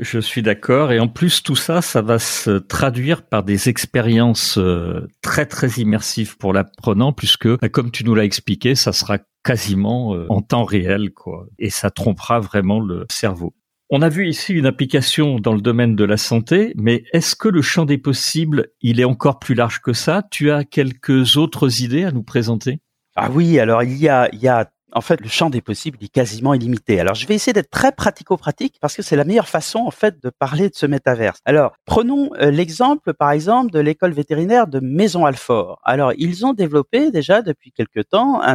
Je 0.00 0.18
suis 0.18 0.42
d'accord. 0.42 0.90
Et 0.90 0.98
en 0.98 1.06
plus, 1.06 1.42
tout 1.44 1.54
ça, 1.54 1.80
ça 1.80 2.02
va 2.02 2.18
se 2.18 2.58
traduire 2.58 3.22
par 3.22 3.44
des 3.44 3.68
expériences 3.68 4.58
euh, 4.58 5.06
très, 5.22 5.46
très 5.46 5.68
immersives 5.80 6.36
pour 6.36 6.52
l'apprenant, 6.52 7.12
puisque, 7.12 7.46
bah, 7.60 7.68
comme 7.68 7.92
tu 7.92 8.02
nous 8.04 8.16
l'as 8.16 8.24
expliqué, 8.24 8.74
ça 8.74 8.92
sera 8.92 9.18
quasiment 9.44 10.14
euh, 10.16 10.26
en 10.30 10.42
temps 10.42 10.64
réel, 10.64 11.12
quoi. 11.12 11.46
Et 11.60 11.70
ça 11.70 11.92
trompera 11.92 12.40
vraiment 12.40 12.80
le 12.80 13.06
cerveau. 13.08 13.54
On 13.90 14.00
a 14.02 14.08
vu 14.08 14.28
ici 14.28 14.54
une 14.54 14.66
application 14.66 15.38
dans 15.38 15.52
le 15.52 15.60
domaine 15.60 15.94
de 15.94 16.04
la 16.04 16.16
santé, 16.16 16.72
mais 16.76 17.04
est-ce 17.12 17.36
que 17.36 17.48
le 17.48 17.60
champ 17.60 17.84
des 17.84 17.98
possibles, 17.98 18.68
il 18.80 18.98
est 18.98 19.04
encore 19.04 19.38
plus 19.38 19.54
large 19.54 19.80
que 19.80 19.92
ça? 19.92 20.22
Tu 20.30 20.50
as 20.50 20.64
quelques 20.64 21.36
autres 21.36 21.82
idées 21.82 22.04
à 22.04 22.10
nous 22.10 22.22
présenter? 22.22 22.80
Ah 23.14 23.30
oui, 23.30 23.58
alors 23.58 23.82
il 23.82 23.96
y 23.98 24.08
a, 24.08 24.28
il 24.32 24.40
y 24.40 24.48
a 24.48 24.70
en 24.94 25.00
fait, 25.00 25.20
le 25.20 25.28
champ 25.28 25.50
des 25.50 25.60
possibles 25.60 25.98
est 26.02 26.08
quasiment 26.08 26.54
illimité. 26.54 27.00
Alors, 27.00 27.14
je 27.14 27.26
vais 27.26 27.34
essayer 27.34 27.52
d'être 27.52 27.70
très 27.70 27.90
pratico-pratique 27.90 28.76
parce 28.80 28.94
que 28.94 29.02
c'est 29.02 29.16
la 29.16 29.24
meilleure 29.24 29.48
façon, 29.48 29.80
en 29.80 29.90
fait, 29.90 30.22
de 30.22 30.30
parler 30.30 30.70
de 30.70 30.74
ce 30.74 30.86
métaverse. 30.86 31.40
Alors, 31.44 31.72
prenons 31.84 32.30
euh, 32.40 32.50
l'exemple, 32.50 33.12
par 33.12 33.32
exemple, 33.32 33.72
de 33.72 33.80
l'école 33.80 34.12
vétérinaire 34.12 34.68
de 34.68 34.78
Maison 34.80 35.26
Alfort. 35.26 35.80
Alors, 35.82 36.12
ils 36.16 36.46
ont 36.46 36.52
développé 36.52 37.10
déjà 37.10 37.42
depuis 37.42 37.72
quelque 37.72 38.00
temps 38.00 38.40
un, 38.40 38.54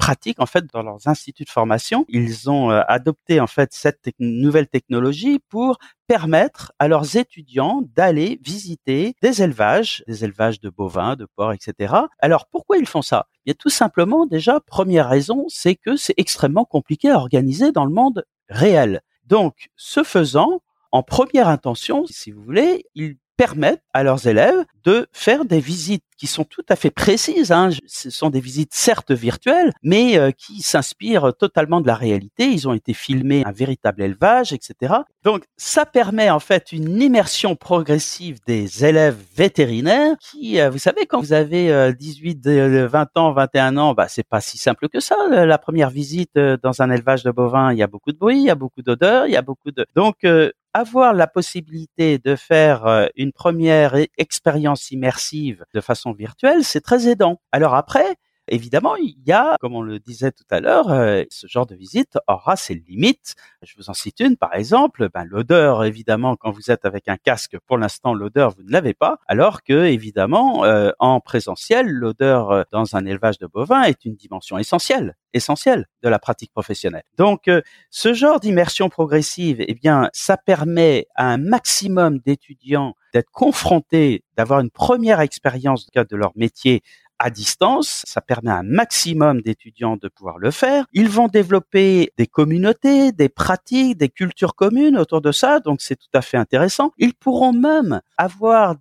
pratique 0.00 0.40
en 0.40 0.46
fait 0.46 0.64
dans 0.72 0.82
leurs 0.82 1.06
instituts 1.06 1.44
de 1.44 1.50
formation. 1.50 2.06
Ils 2.08 2.50
ont 2.50 2.70
euh, 2.70 2.80
adopté 2.88 3.38
en 3.38 3.46
fait 3.46 3.70
cette 3.72 4.08
nouvelle 4.18 4.66
technologie 4.66 5.38
pour 5.50 5.78
permettre 6.08 6.72
à 6.78 6.88
leurs 6.88 7.16
étudiants 7.16 7.82
d'aller 7.94 8.40
visiter 8.42 9.14
des 9.22 9.42
élevages, 9.42 10.02
des 10.08 10.24
élevages 10.24 10.58
de 10.60 10.70
bovins, 10.70 11.16
de 11.16 11.26
porcs, 11.36 11.52
etc. 11.52 11.94
Alors 12.18 12.46
pourquoi 12.46 12.78
ils 12.78 12.88
font 12.88 13.02
ça? 13.02 13.26
Y 13.44 13.50
a 13.50 13.54
tout 13.54 13.68
simplement 13.68 14.26
déjà 14.26 14.58
première 14.60 15.08
raison, 15.08 15.44
c'est 15.48 15.76
que 15.76 15.96
c'est 15.96 16.14
extrêmement 16.16 16.64
compliqué 16.64 17.10
à 17.10 17.16
organiser 17.16 17.70
dans 17.70 17.84
le 17.84 17.92
monde 17.92 18.24
réel. 18.48 19.02
Donc, 19.26 19.68
ce 19.76 20.02
faisant, 20.02 20.62
en 20.92 21.02
première 21.02 21.48
intention, 21.48 22.04
si 22.06 22.32
vous 22.32 22.42
voulez, 22.42 22.86
ils 22.94 23.16
permettent 23.40 23.82
à 23.94 24.02
leurs 24.02 24.26
élèves 24.26 24.66
de 24.84 25.08
faire 25.12 25.46
des 25.46 25.60
visites 25.60 26.04
qui 26.18 26.26
sont 26.26 26.44
tout 26.44 26.64
à 26.68 26.76
fait 26.76 26.90
précises. 26.90 27.52
Hein. 27.52 27.70
Ce 27.86 28.10
sont 28.10 28.28
des 28.28 28.40
visites 28.40 28.74
certes 28.74 29.12
virtuelles, 29.12 29.72
mais 29.82 30.18
euh, 30.18 30.30
qui 30.30 30.60
s'inspirent 30.60 31.32
totalement 31.38 31.80
de 31.80 31.86
la 31.86 31.94
réalité. 31.94 32.44
Ils 32.44 32.68
ont 32.68 32.74
été 32.74 32.92
filmés 32.92 33.42
un 33.46 33.50
véritable 33.52 34.02
élevage, 34.02 34.52
etc. 34.52 34.92
Donc 35.24 35.44
ça 35.56 35.86
permet 35.86 36.28
en 36.28 36.38
fait 36.38 36.70
une 36.72 37.00
immersion 37.00 37.56
progressive 37.56 38.40
des 38.46 38.84
élèves 38.84 39.16
vétérinaires 39.34 40.16
qui, 40.20 40.60
euh, 40.60 40.68
vous 40.68 40.76
savez, 40.76 41.06
quand 41.06 41.20
vous 41.20 41.32
avez 41.32 41.94
18, 41.94 42.46
euh, 42.46 42.88
20 42.88 43.16
ans, 43.16 43.32
21 43.32 43.78
ans, 43.78 43.94
bah 43.94 44.08
c'est 44.08 44.28
pas 44.28 44.42
si 44.42 44.58
simple 44.58 44.90
que 44.90 45.00
ça. 45.00 45.16
La 45.30 45.56
première 45.56 45.88
visite 45.88 46.34
dans 46.34 46.82
un 46.82 46.90
élevage 46.90 47.22
de 47.22 47.30
bovins, 47.30 47.72
il 47.72 47.78
y 47.78 47.82
a 47.82 47.86
beaucoup 47.86 48.12
de 48.12 48.18
bruit, 48.18 48.36
il 48.36 48.44
y 48.44 48.50
a 48.50 48.54
beaucoup 48.54 48.82
d'odeurs, 48.82 49.26
il 49.26 49.32
y 49.32 49.36
a 49.36 49.42
beaucoup 49.42 49.70
de 49.70 49.86
donc 49.96 50.26
avoir 50.74 51.14
la 51.14 51.26
possibilité 51.26 52.18
de 52.18 52.36
faire 52.36 53.08
une 53.16 53.32
première 53.32 53.96
expérience 54.18 54.90
immersive 54.90 55.64
de 55.74 55.80
façon 55.80 56.12
virtuelle, 56.12 56.64
c'est 56.64 56.80
très 56.80 57.08
aidant. 57.08 57.40
Alors 57.52 57.74
après, 57.74 58.16
évidemment, 58.50 58.96
il 58.96 59.16
y 59.24 59.32
a, 59.32 59.56
comme 59.60 59.74
on 59.74 59.82
le 59.82 59.98
disait 59.98 60.32
tout 60.32 60.44
à 60.50 60.60
l'heure, 60.60 60.90
euh, 60.90 61.22
ce 61.30 61.46
genre 61.46 61.66
de 61.66 61.74
visite 61.74 62.18
aura 62.28 62.56
ses 62.56 62.74
limites. 62.74 63.34
Je 63.62 63.74
vous 63.78 63.88
en 63.88 63.94
cite 63.94 64.20
une, 64.20 64.36
par 64.36 64.54
exemple, 64.54 65.08
ben, 65.12 65.24
l'odeur, 65.24 65.84
évidemment, 65.84 66.36
quand 66.36 66.50
vous 66.50 66.70
êtes 66.70 66.84
avec 66.84 67.08
un 67.08 67.16
casque, 67.16 67.56
pour 67.66 67.78
l'instant, 67.78 68.12
l'odeur, 68.12 68.50
vous 68.56 68.62
ne 68.62 68.72
l'avez 68.72 68.94
pas, 68.94 69.18
alors 69.26 69.62
que, 69.62 69.86
évidemment, 69.86 70.64
euh, 70.64 70.90
en 70.98 71.20
présentiel, 71.20 71.88
l'odeur 71.88 72.50
euh, 72.50 72.62
dans 72.72 72.96
un 72.96 73.06
élevage 73.06 73.38
de 73.38 73.46
bovins 73.46 73.82
est 73.82 74.04
une 74.04 74.16
dimension 74.16 74.58
essentielle 74.58 75.16
essentielle 75.32 75.86
de 76.02 76.08
la 76.08 76.18
pratique 76.18 76.50
professionnelle. 76.50 77.04
Donc, 77.16 77.48
ce 77.90 78.14
genre 78.14 78.40
d'immersion 78.40 78.88
progressive, 78.88 79.58
eh 79.60 79.74
bien, 79.74 80.10
ça 80.12 80.36
permet 80.36 81.06
à 81.14 81.26
un 81.26 81.36
maximum 81.36 82.18
d'étudiants 82.18 82.94
d'être 83.12 83.30
confrontés, 83.30 84.24
d'avoir 84.36 84.58
une 84.58 84.70
première 84.70 85.20
expérience 85.20 85.86
de 85.94 86.16
leur 86.16 86.32
métier 86.34 86.82
à 87.20 87.30
distance. 87.30 88.02
Ça 88.06 88.20
permet 88.20 88.50
à 88.50 88.56
un 88.56 88.62
maximum 88.64 89.42
d'étudiants 89.42 89.96
de 89.96 90.08
pouvoir 90.08 90.38
le 90.38 90.50
faire. 90.50 90.86
Ils 90.92 91.08
vont 91.08 91.28
développer 91.28 92.12
des 92.16 92.26
communautés, 92.26 93.12
des 93.12 93.28
pratiques, 93.28 93.98
des 93.98 94.08
cultures 94.08 94.56
communes 94.56 94.98
autour 94.98 95.20
de 95.20 95.30
ça. 95.30 95.60
Donc 95.60 95.82
c'est 95.82 95.96
tout 95.96 96.08
à 96.14 96.22
fait 96.22 96.38
intéressant. 96.38 96.92
Ils 96.98 97.14
pourront 97.14 97.52
même 97.52 98.00
avoir 98.16 98.74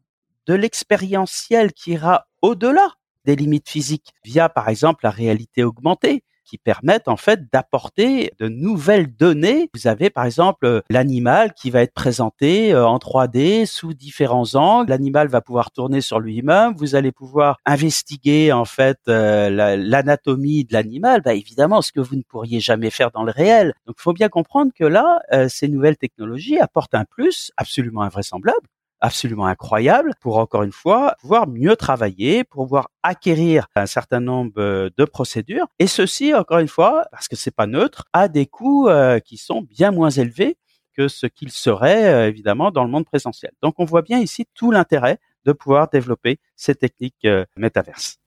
de 0.47 0.53
l'expérientiel 0.53 1.73
qui 1.73 1.91
ira 1.91 2.27
au-delà 2.41 2.93
des 3.25 3.35
limites 3.35 3.69
physiques 3.69 4.13
via 4.23 4.49
par 4.49 4.69
exemple 4.69 5.01
la 5.03 5.11
réalité 5.11 5.63
augmentée 5.63 6.23
qui 6.49 6.57
permettent 6.57 7.07
en 7.07 7.17
fait 7.17 7.51
d'apporter 7.53 8.31
de 8.39 8.47
nouvelles 8.47 9.15
données. 9.15 9.69
Vous 9.75 9.87
avez 9.87 10.09
par 10.09 10.25
exemple 10.25 10.65
euh, 10.65 10.81
l'animal 10.89 11.53
qui 11.53 11.69
va 11.69 11.81
être 11.81 11.93
présenté 11.93 12.73
euh, 12.73 12.87
en 12.87 12.97
3D 12.97 13.67
sous 13.67 13.93
différents 13.93 14.55
angles. 14.55 14.89
L'animal 14.89 15.27
va 15.27 15.41
pouvoir 15.41 15.71
tourner 15.71 16.01
sur 16.01 16.19
lui-même. 16.19 16.73
Vous 16.75 16.95
allez 16.95 17.11
pouvoir 17.11 17.57
investiguer 17.65 18.51
en 18.51 18.65
fait 18.65 18.97
euh, 19.07 19.77
l'anatomie 19.77 20.65
de 20.65 20.73
l'animal. 20.73 21.21
Bah, 21.21 21.35
évidemment, 21.35 21.81
ce 21.83 21.91
que 21.91 21.99
vous 21.99 22.15
ne 22.15 22.23
pourriez 22.23 22.59
jamais 22.59 22.89
faire 22.89 23.11
dans 23.11 23.23
le 23.23 23.31
réel. 23.31 23.73
Donc, 23.85 23.97
il 23.99 24.01
faut 24.01 24.13
bien 24.13 24.29
comprendre 24.29 24.71
que 24.75 24.85
là, 24.85 25.19
ces 25.49 25.67
nouvelles 25.67 25.97
technologies 25.97 26.59
apportent 26.59 26.95
un 26.95 27.05
plus 27.05 27.51
absolument 27.57 28.01
invraisemblable 28.01 28.67
absolument 29.01 29.45
incroyable 29.45 30.13
pour 30.19 30.37
encore 30.37 30.63
une 30.63 30.71
fois 30.71 31.15
pouvoir 31.19 31.47
mieux 31.47 31.75
travailler, 31.75 32.43
pouvoir 32.43 32.89
acquérir 33.03 33.67
un 33.75 33.85
certain 33.85 34.19
nombre 34.19 34.53
euh, 34.57 34.89
de 34.97 35.05
procédures 35.05 35.67
et 35.79 35.87
ceci 35.87 36.33
encore 36.33 36.59
une 36.59 36.67
fois 36.67 37.05
parce 37.11 37.27
que 37.27 37.35
c'est 37.35 37.55
pas 37.55 37.67
neutre 37.67 38.05
à 38.13 38.27
des 38.27 38.45
coûts 38.45 38.87
euh, 38.87 39.19
qui 39.19 39.37
sont 39.37 39.61
bien 39.61 39.91
moins 39.91 40.09
élevés 40.09 40.57
que 40.93 41.07
ce 41.07 41.27
qu'il 41.27 41.51
serait 41.51 42.13
euh, 42.13 42.27
évidemment 42.27 42.71
dans 42.71 42.83
le 42.83 42.89
monde 42.89 43.05
présentiel. 43.05 43.51
Donc 43.61 43.75
on 43.77 43.85
voit 43.85 44.01
bien 44.01 44.19
ici 44.19 44.45
tout 44.53 44.71
l'intérêt 44.71 45.19
de 45.45 45.53
pouvoir 45.53 45.89
développer 45.89 46.39
ces 46.55 46.75
techniques 46.75 47.25
métaverses. 47.55 48.18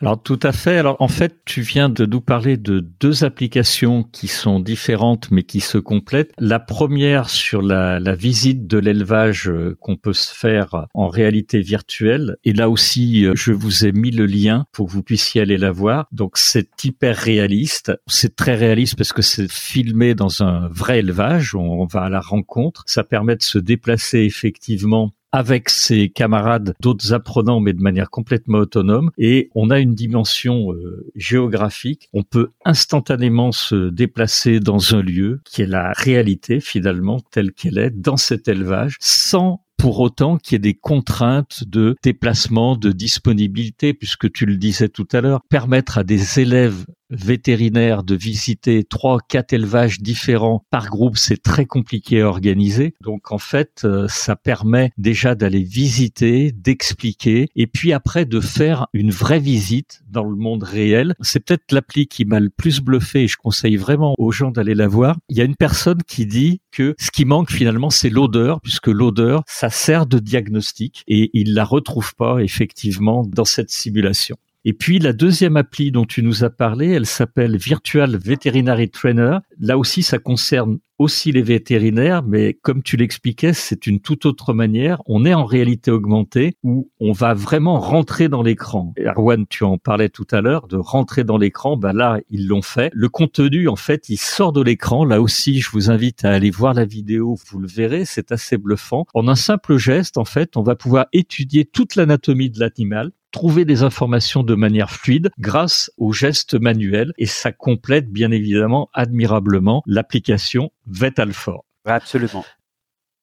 Alors 0.00 0.22
tout 0.22 0.38
à 0.44 0.52
fait. 0.52 0.78
Alors 0.78 0.96
en 1.00 1.08
fait, 1.08 1.40
tu 1.44 1.60
viens 1.60 1.88
de 1.88 2.06
nous 2.06 2.20
parler 2.20 2.56
de 2.56 2.78
deux 3.00 3.24
applications 3.24 4.04
qui 4.04 4.28
sont 4.28 4.60
différentes 4.60 5.32
mais 5.32 5.42
qui 5.42 5.58
se 5.58 5.76
complètent. 5.76 6.32
La 6.38 6.60
première 6.60 7.28
sur 7.28 7.62
la, 7.62 7.98
la 7.98 8.14
visite 8.14 8.68
de 8.68 8.78
l'élevage 8.78 9.48
euh, 9.48 9.76
qu'on 9.80 9.96
peut 9.96 10.12
se 10.12 10.32
faire 10.32 10.86
en 10.94 11.08
réalité 11.08 11.60
virtuelle. 11.62 12.36
Et 12.44 12.52
là 12.52 12.70
aussi, 12.70 13.26
euh, 13.26 13.32
je 13.34 13.50
vous 13.50 13.86
ai 13.86 13.92
mis 13.92 14.12
le 14.12 14.26
lien 14.26 14.66
pour 14.70 14.86
que 14.86 14.92
vous 14.92 15.02
puissiez 15.02 15.40
aller 15.40 15.56
la 15.56 15.72
voir. 15.72 16.06
Donc 16.12 16.38
c'est 16.38 16.84
hyper 16.84 17.16
réaliste. 17.16 17.92
C'est 18.06 18.36
très 18.36 18.54
réaliste 18.54 18.96
parce 18.96 19.12
que 19.12 19.22
c'est 19.22 19.50
filmé 19.50 20.14
dans 20.14 20.44
un 20.44 20.68
vrai 20.68 21.00
élevage. 21.00 21.56
On 21.56 21.86
va 21.86 22.02
à 22.02 22.08
la 22.08 22.20
rencontre. 22.20 22.84
Ça 22.86 23.02
permet 23.02 23.34
de 23.34 23.42
se 23.42 23.58
déplacer 23.58 24.20
effectivement 24.20 25.10
avec 25.38 25.68
ses 25.68 26.08
camarades, 26.08 26.74
d'autres 26.80 27.12
apprenants, 27.12 27.60
mais 27.60 27.72
de 27.72 27.80
manière 27.80 28.10
complètement 28.10 28.58
autonome. 28.58 29.12
Et 29.18 29.50
on 29.54 29.70
a 29.70 29.78
une 29.78 29.94
dimension 29.94 30.72
euh, 30.72 31.06
géographique. 31.14 32.08
On 32.12 32.24
peut 32.24 32.50
instantanément 32.64 33.52
se 33.52 33.88
déplacer 33.88 34.58
dans 34.58 34.96
un 34.96 35.00
lieu 35.00 35.40
qui 35.44 35.62
est 35.62 35.66
la 35.66 35.92
réalité 35.92 36.58
finalement 36.58 37.20
telle 37.30 37.52
qu'elle 37.52 37.78
est 37.78 37.90
dans 37.90 38.16
cet 38.16 38.48
élevage, 38.48 38.96
sans 38.98 39.62
pour 39.78 40.00
autant 40.00 40.36
qu'il 40.36 40.54
y 40.54 40.56
ait 40.56 40.58
des 40.58 40.74
contraintes 40.74 41.64
de 41.66 41.96
déplacement, 42.02 42.76
de 42.76 42.92
disponibilité, 42.92 43.94
puisque 43.94 44.30
tu 44.30 44.44
le 44.44 44.56
disais 44.56 44.88
tout 44.88 45.08
à 45.12 45.20
l'heure, 45.20 45.40
permettre 45.48 45.98
à 45.98 46.04
des 46.04 46.40
élèves 46.40 46.84
vétérinaire 47.10 48.02
de 48.02 48.14
visiter 48.14 48.84
trois, 48.84 49.18
quatre 49.26 49.52
élevages 49.52 50.00
différents 50.00 50.64
par 50.70 50.88
groupe, 50.88 51.16
c'est 51.16 51.42
très 51.42 51.66
compliqué 51.66 52.20
à 52.20 52.28
organiser. 52.28 52.94
Donc 53.00 53.32
en 53.32 53.38
fait, 53.38 53.82
euh, 53.84 54.06
ça 54.08 54.36
permet 54.36 54.90
déjà 54.98 55.34
d'aller 55.34 55.62
visiter, 55.62 56.52
d'expliquer, 56.52 57.48
et 57.56 57.66
puis 57.66 57.92
après 57.92 58.24
de 58.24 58.40
faire 58.40 58.86
une 58.92 59.10
vraie 59.10 59.40
visite 59.40 60.02
dans 60.08 60.24
le 60.24 60.36
monde 60.36 60.62
réel. 60.62 61.14
C'est 61.20 61.44
peut-être 61.44 61.72
l'appli 61.72 62.06
qui 62.06 62.24
m'a 62.24 62.40
le 62.40 62.50
plus 62.50 62.80
bluffé 62.80 63.24
et 63.24 63.28
je 63.28 63.36
conseille 63.36 63.76
vraiment 63.76 64.14
aux 64.18 64.32
gens 64.32 64.50
d'aller 64.50 64.74
la 64.74 64.88
voir. 64.88 65.16
Il 65.28 65.36
y 65.36 65.40
a 65.40 65.44
une 65.44 65.56
personne 65.56 66.02
qui 66.06 66.26
dit 66.26 66.60
que 66.72 66.94
ce 66.98 67.10
qui 67.10 67.24
manque 67.24 67.50
finalement, 67.50 67.90
c'est 67.90 68.10
l'odeur, 68.10 68.60
puisque 68.60 68.88
l'odeur, 68.88 69.42
ça 69.46 69.67
sert 69.70 70.06
de 70.06 70.18
diagnostic 70.18 71.04
et 71.08 71.30
il 71.32 71.54
la 71.54 71.64
retrouve 71.64 72.14
pas 72.14 72.38
effectivement 72.40 73.24
dans 73.26 73.44
cette 73.44 73.70
simulation. 73.70 74.36
Et 74.64 74.72
puis 74.72 74.98
la 74.98 75.12
deuxième 75.12 75.56
appli 75.56 75.92
dont 75.92 76.04
tu 76.04 76.22
nous 76.22 76.44
as 76.44 76.50
parlé, 76.50 76.88
elle 76.88 77.06
s'appelle 77.06 77.56
Virtual 77.56 78.16
Veterinary 78.16 78.90
Trainer. 78.90 79.38
Là 79.58 79.78
aussi, 79.78 80.02
ça 80.02 80.18
concerne 80.18 80.78
aussi 80.98 81.32
les 81.32 81.42
vétérinaires, 81.42 82.22
mais 82.22 82.54
comme 82.54 82.82
tu 82.82 82.96
l'expliquais, 82.96 83.52
c'est 83.52 83.86
une 83.86 84.00
toute 84.00 84.26
autre 84.26 84.52
manière. 84.52 85.00
On 85.06 85.24
est 85.24 85.34
en 85.34 85.44
réalité 85.44 85.90
augmentée 85.90 86.54
où 86.62 86.90
on 87.00 87.12
va 87.12 87.34
vraiment 87.34 87.78
rentrer 87.78 88.28
dans 88.28 88.42
l'écran. 88.42 88.92
Erwan, 88.98 89.46
tu 89.48 89.64
en 89.64 89.78
parlais 89.78 90.08
tout 90.08 90.26
à 90.30 90.40
l'heure, 90.40 90.66
de 90.66 90.76
rentrer 90.76 91.24
dans 91.24 91.38
l'écran. 91.38 91.76
Ben 91.76 91.92
là, 91.92 92.18
ils 92.30 92.46
l'ont 92.46 92.62
fait. 92.62 92.90
Le 92.92 93.08
contenu, 93.08 93.68
en 93.68 93.76
fait, 93.76 94.08
il 94.08 94.18
sort 94.18 94.52
de 94.52 94.62
l'écran. 94.62 95.04
Là 95.04 95.20
aussi, 95.20 95.60
je 95.60 95.70
vous 95.70 95.90
invite 95.90 96.24
à 96.24 96.32
aller 96.32 96.50
voir 96.50 96.74
la 96.74 96.84
vidéo. 96.84 97.36
Vous 97.50 97.60
le 97.60 97.68
verrez, 97.68 98.04
c'est 98.04 98.32
assez 98.32 98.58
bluffant. 98.58 99.06
En 99.14 99.28
un 99.28 99.36
simple 99.36 99.76
geste, 99.76 100.18
en 100.18 100.24
fait, 100.24 100.56
on 100.56 100.62
va 100.62 100.74
pouvoir 100.74 101.06
étudier 101.12 101.64
toute 101.64 101.96
l'anatomie 101.96 102.50
de 102.50 102.58
l'animal 102.58 103.12
trouver 103.30 103.64
des 103.64 103.82
informations 103.82 104.42
de 104.42 104.54
manière 104.54 104.90
fluide 104.90 105.30
grâce 105.38 105.90
aux 105.96 106.12
gestes 106.12 106.54
manuels 106.54 107.12
et 107.18 107.26
ça 107.26 107.52
complète 107.52 108.10
bien 108.10 108.30
évidemment 108.30 108.88
admirablement 108.94 109.82
l'application 109.86 110.70
Vetalfor. 110.88 111.64
Absolument. 111.84 112.44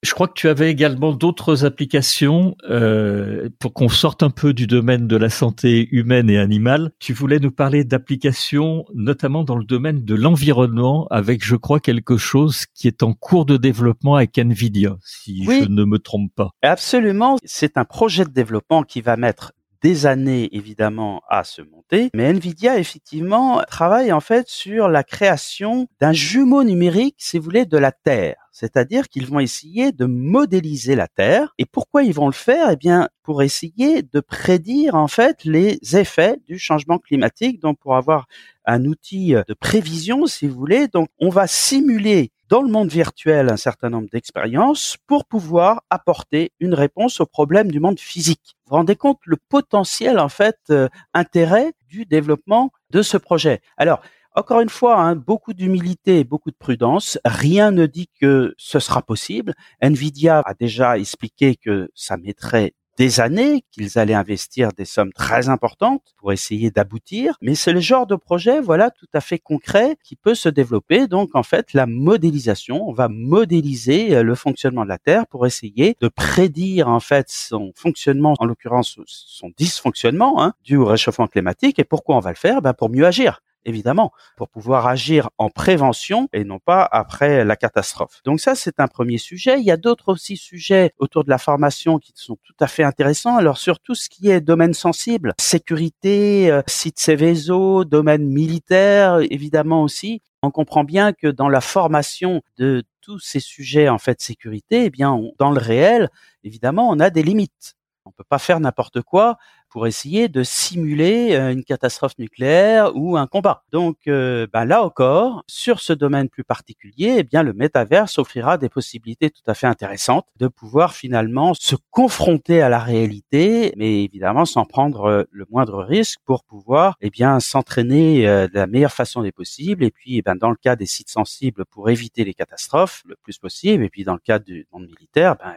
Je 0.05 0.13
crois 0.13 0.27
que 0.27 0.33
tu 0.35 0.47
avais 0.49 0.69
également 0.69 1.13
d'autres 1.13 1.65
applications 1.65 2.55
euh, 2.69 3.49
pour 3.59 3.73
qu'on 3.73 3.89
sorte 3.89 4.21
un 4.21 4.29
peu 4.29 4.53
du 4.53 4.67
domaine 4.67 5.07
de 5.07 5.15
la 5.15 5.29
santé 5.29 5.87
humaine 5.91 6.29
et 6.29 6.37
animale. 6.37 6.91
Tu 6.99 7.11
voulais 7.11 7.39
nous 7.39 7.51
parler 7.51 7.83
d'applications, 7.83 8.85
notamment 8.93 9.43
dans 9.43 9.55
le 9.55 9.63
domaine 9.63 10.05
de 10.05 10.13
l'environnement, 10.13 11.07
avec, 11.09 11.43
je 11.43 11.55
crois, 11.55 11.79
quelque 11.79 12.17
chose 12.17 12.67
qui 12.75 12.87
est 12.87 13.01
en 13.01 13.13
cours 13.13 13.47
de 13.47 13.57
développement 13.57 14.15
avec 14.15 14.37
Nvidia, 14.37 14.95
si 15.03 15.43
je 15.43 15.67
ne 15.67 15.85
me 15.85 15.97
trompe 15.97 16.31
pas. 16.35 16.51
Absolument. 16.61 17.37
C'est 17.43 17.75
un 17.77 17.85
projet 17.85 18.25
de 18.25 18.31
développement 18.31 18.83
qui 18.83 19.01
va 19.01 19.17
mettre 19.17 19.53
des 19.85 20.07
années 20.07 20.49
évidemment 20.51 21.21
à 21.29 21.43
se 21.43 21.61
monter, 21.61 22.09
mais 22.15 22.33
Nvidia 22.33 22.79
effectivement 22.79 23.61
travaille 23.69 24.11
en 24.11 24.19
fait 24.19 24.47
sur 24.47 24.87
la 24.87 25.03
création 25.03 25.87
d'un 25.99 26.11
jumeau 26.11 26.63
numérique, 26.63 27.17
si 27.19 27.37
vous 27.37 27.43
voulez, 27.43 27.67
de 27.67 27.77
la 27.77 27.91
Terre. 27.91 28.37
C'est-à-dire 28.51 29.09
qu'ils 29.09 29.27
vont 29.27 29.39
essayer 29.39 29.91
de 29.91 30.05
modéliser 30.05 30.95
la 30.95 31.07
Terre. 31.07 31.53
Et 31.59 31.65
pourquoi 31.65 32.01
ils 32.01 32.13
vont 32.13 32.25
le 32.25 32.31
faire? 32.31 32.71
Eh 32.71 32.77
bien, 32.77 33.09
pour 33.21 33.43
essayer 33.43 34.01
de 34.01 34.21
prédire 34.21 34.95
en 34.95 35.07
fait 35.07 35.43
les 35.43 35.77
effets 35.95 36.37
du 36.47 36.57
changement 36.57 36.97
climatique. 36.97 37.59
Donc, 37.59 37.77
pour 37.77 37.95
avoir 37.95 38.27
un 38.65 38.85
outil 38.85 39.33
de 39.33 39.53
prévision, 39.53 40.25
si 40.25 40.47
vous 40.47 40.55
voulez. 40.55 40.87
Donc, 40.87 41.09
on 41.19 41.29
va 41.29 41.45
simuler 41.45 42.31
dans 42.49 42.61
le 42.61 42.69
monde 42.69 42.89
virtuel 42.89 43.49
un 43.49 43.57
certain 43.57 43.89
nombre 43.89 44.09
d'expériences 44.11 44.97
pour 45.07 45.25
pouvoir 45.25 45.83
apporter 45.89 46.51
une 46.59 46.73
réponse 46.73 47.19
aux 47.19 47.25
problèmes 47.25 47.71
du 47.71 47.79
monde 47.79 47.99
physique. 47.99 48.55
Vous 48.65 48.71
vous 48.71 48.75
rendez 48.77 48.95
compte 48.95 49.19
le 49.25 49.37
potentiel 49.37 50.19
en 50.19 50.29
fait 50.29 50.59
euh, 50.69 50.87
intérêt 51.13 51.73
du 51.87 52.05
développement 52.05 52.71
de 52.91 53.01
ce 53.01 53.17
projet. 53.17 53.61
Alors 53.77 54.01
encore 54.37 54.59
une 54.59 54.69
fois, 54.69 54.99
hein, 54.99 55.15
beaucoup 55.15 55.53
d'humilité 55.53 56.19
et 56.19 56.23
beaucoup 56.25 56.51
de 56.51 56.57
prudence. 56.57 57.17
Rien 57.23 57.71
ne 57.71 57.85
dit 57.85 58.09
que 58.19 58.53
ce 58.57 58.79
sera 58.79 59.01
possible. 59.01 59.53
Nvidia 59.81 60.41
a 60.45 60.53
déjà 60.53 60.99
expliqué 60.99 61.55
que 61.55 61.89
ça 61.95 62.17
mettrait 62.17 62.73
des 62.97 63.19
années 63.19 63.63
qu'ils 63.71 63.99
allaient 63.99 64.13
investir 64.13 64.69
des 64.73 64.85
sommes 64.85 65.11
très 65.13 65.49
importantes 65.49 66.15
pour 66.17 66.31
essayer 66.31 66.71
d'aboutir, 66.71 67.35
mais 67.41 67.55
c'est 67.55 67.73
le 67.73 67.79
genre 67.79 68.07
de 68.07 68.15
projet, 68.15 68.61
voilà, 68.61 68.89
tout 68.91 69.07
à 69.13 69.21
fait 69.21 69.39
concret 69.39 69.97
qui 70.03 70.15
peut 70.15 70.35
se 70.35 70.49
développer. 70.49 71.07
Donc, 71.07 71.35
en 71.35 71.43
fait, 71.43 71.73
la 71.73 71.85
modélisation, 71.85 72.87
on 72.87 72.93
va 72.93 73.07
modéliser 73.07 74.15
euh, 74.15 74.23
le 74.23 74.35
fonctionnement 74.35 74.83
de 74.83 74.89
la 74.89 74.97
Terre 74.97 75.27
pour 75.27 75.45
essayer 75.45 75.97
de 75.99 76.07
prédire, 76.07 76.87
en 76.87 76.99
fait, 76.99 77.29
son 77.29 77.71
fonctionnement, 77.75 78.35
en 78.39 78.45
l'occurrence, 78.45 78.97
son 79.05 79.51
dysfonctionnement, 79.57 80.41
hein, 80.41 80.53
dû 80.63 80.77
au 80.77 80.85
réchauffement 80.85 81.27
climatique. 81.27 81.79
Et 81.79 81.83
pourquoi 81.83 82.15
on 82.15 82.19
va 82.19 82.31
le 82.31 82.37
faire? 82.37 82.61
Ben, 82.61 82.73
pour 82.73 82.89
mieux 82.89 83.05
agir 83.05 83.41
évidemment, 83.65 84.11
pour 84.37 84.49
pouvoir 84.49 84.87
agir 84.87 85.29
en 85.37 85.49
prévention 85.49 86.29
et 86.33 86.43
non 86.43 86.59
pas 86.59 86.87
après 86.91 87.43
la 87.43 87.55
catastrophe. 87.55 88.21
Donc 88.23 88.39
ça, 88.39 88.55
c'est 88.55 88.79
un 88.79 88.87
premier 88.87 89.17
sujet. 89.17 89.59
Il 89.59 89.65
y 89.65 89.71
a 89.71 89.77
d'autres 89.77 90.13
aussi 90.13 90.37
sujets 90.37 90.93
autour 90.97 91.23
de 91.23 91.29
la 91.29 91.37
formation 91.37 91.99
qui 91.99 92.13
sont 92.15 92.37
tout 92.43 92.55
à 92.59 92.67
fait 92.67 92.83
intéressants. 92.83 93.37
Alors 93.37 93.57
sur 93.57 93.79
tout 93.79 93.95
ce 93.95 94.09
qui 94.09 94.29
est 94.29 94.41
domaine 94.41 94.73
sensible, 94.73 95.33
sécurité, 95.39 96.51
euh, 96.51 96.61
site 96.67 96.99
Céveso, 96.99 97.85
domaine 97.85 98.27
militaire, 98.27 99.19
évidemment 99.29 99.83
aussi, 99.83 100.21
on 100.41 100.51
comprend 100.51 100.83
bien 100.83 101.11
que 101.11 101.27
dans 101.27 101.49
la 101.49 101.61
formation 101.61 102.41
de 102.57 102.83
tous 103.01 103.19
ces 103.19 103.39
sujets 103.39 103.89
en 103.89 103.97
fait 103.97 104.21
sécurité, 104.21 104.85
eh 104.85 104.89
bien, 104.89 105.19
dans 105.39 105.51
le 105.51 105.59
réel, 105.59 106.09
évidemment, 106.43 106.89
on 106.89 106.99
a 106.99 107.09
des 107.09 107.23
limites. 107.23 107.75
On 108.05 108.11
peut 108.11 108.23
pas 108.27 108.37
faire 108.37 108.59
n'importe 108.59 109.01
quoi 109.01 109.37
pour 109.75 109.87
essayer 109.87 110.29
de 110.29 110.41
simuler 110.41 111.35
euh, 111.35 111.51
une 111.51 111.65
catastrophe 111.65 112.17
nucléaire 112.17 112.95
ou 112.95 113.17
un 113.17 113.27
combat. 113.27 113.65
Donc 113.73 113.97
euh, 114.07 114.47
ben 114.53 114.63
là 114.63 114.81
encore, 114.81 115.43
sur 115.47 115.81
ce 115.81 115.91
domaine 115.91 116.29
plus 116.29 116.45
particulier, 116.45 117.15
eh 117.17 117.23
bien 117.23 117.43
le 117.43 117.51
métaverse 117.51 118.17
offrira 118.17 118.57
des 118.57 118.69
possibilités 118.69 119.29
tout 119.29 119.41
à 119.47 119.53
fait 119.53 119.67
intéressantes 119.67 120.27
de 120.37 120.47
pouvoir 120.47 120.93
finalement 120.93 121.53
se 121.53 121.75
confronter 121.91 122.61
à 122.61 122.69
la 122.69 122.79
réalité, 122.79 123.73
mais 123.75 124.05
évidemment 124.05 124.45
sans 124.45 124.63
prendre 124.63 125.09
euh, 125.09 125.23
le 125.29 125.45
moindre 125.51 125.83
risque 125.83 126.21
pour 126.23 126.45
pouvoir 126.45 126.95
eh 127.01 127.09
bien 127.09 127.41
s'entraîner 127.41 128.23
de 128.23 128.53
la 128.53 128.67
meilleure 128.67 128.93
façon 128.93 129.23
des 129.23 129.33
possibles 129.33 129.83
et 129.83 129.91
puis 129.91 130.19
eh 130.19 130.21
ben, 130.21 130.35
dans 130.35 130.51
le 130.51 130.55
cas 130.55 130.77
des 130.77 130.85
sites 130.85 131.09
sensibles 131.09 131.65
pour 131.65 131.89
éviter 131.89 132.23
les 132.23 132.33
catastrophes 132.33 133.03
le 133.05 133.17
plus 133.21 133.39
possible 133.39 133.83
et 133.83 133.89
puis 133.89 134.05
dans 134.05 134.13
le 134.13 134.19
cas 134.19 134.39
du 134.39 134.67
monde 134.71 134.85
militaire 134.85 135.35
ben, 135.35 135.53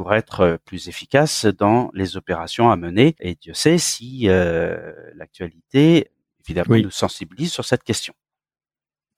pour 0.00 0.14
être 0.14 0.40
euh, 0.40 0.56
plus 0.56 0.88
efficace 0.88 1.44
dans 1.44 1.90
les 1.92 2.16
opérations 2.16 2.70
à 2.70 2.76
mener. 2.76 3.16
Et 3.20 3.34
Dieu 3.34 3.52
sait 3.52 3.76
si 3.76 4.30
euh, 4.30 4.94
l'actualité, 5.14 6.10
évidemment, 6.42 6.78
nous 6.78 6.90
sensibilise 6.90 7.52
sur 7.52 7.66
cette 7.66 7.84
question. 7.84 8.14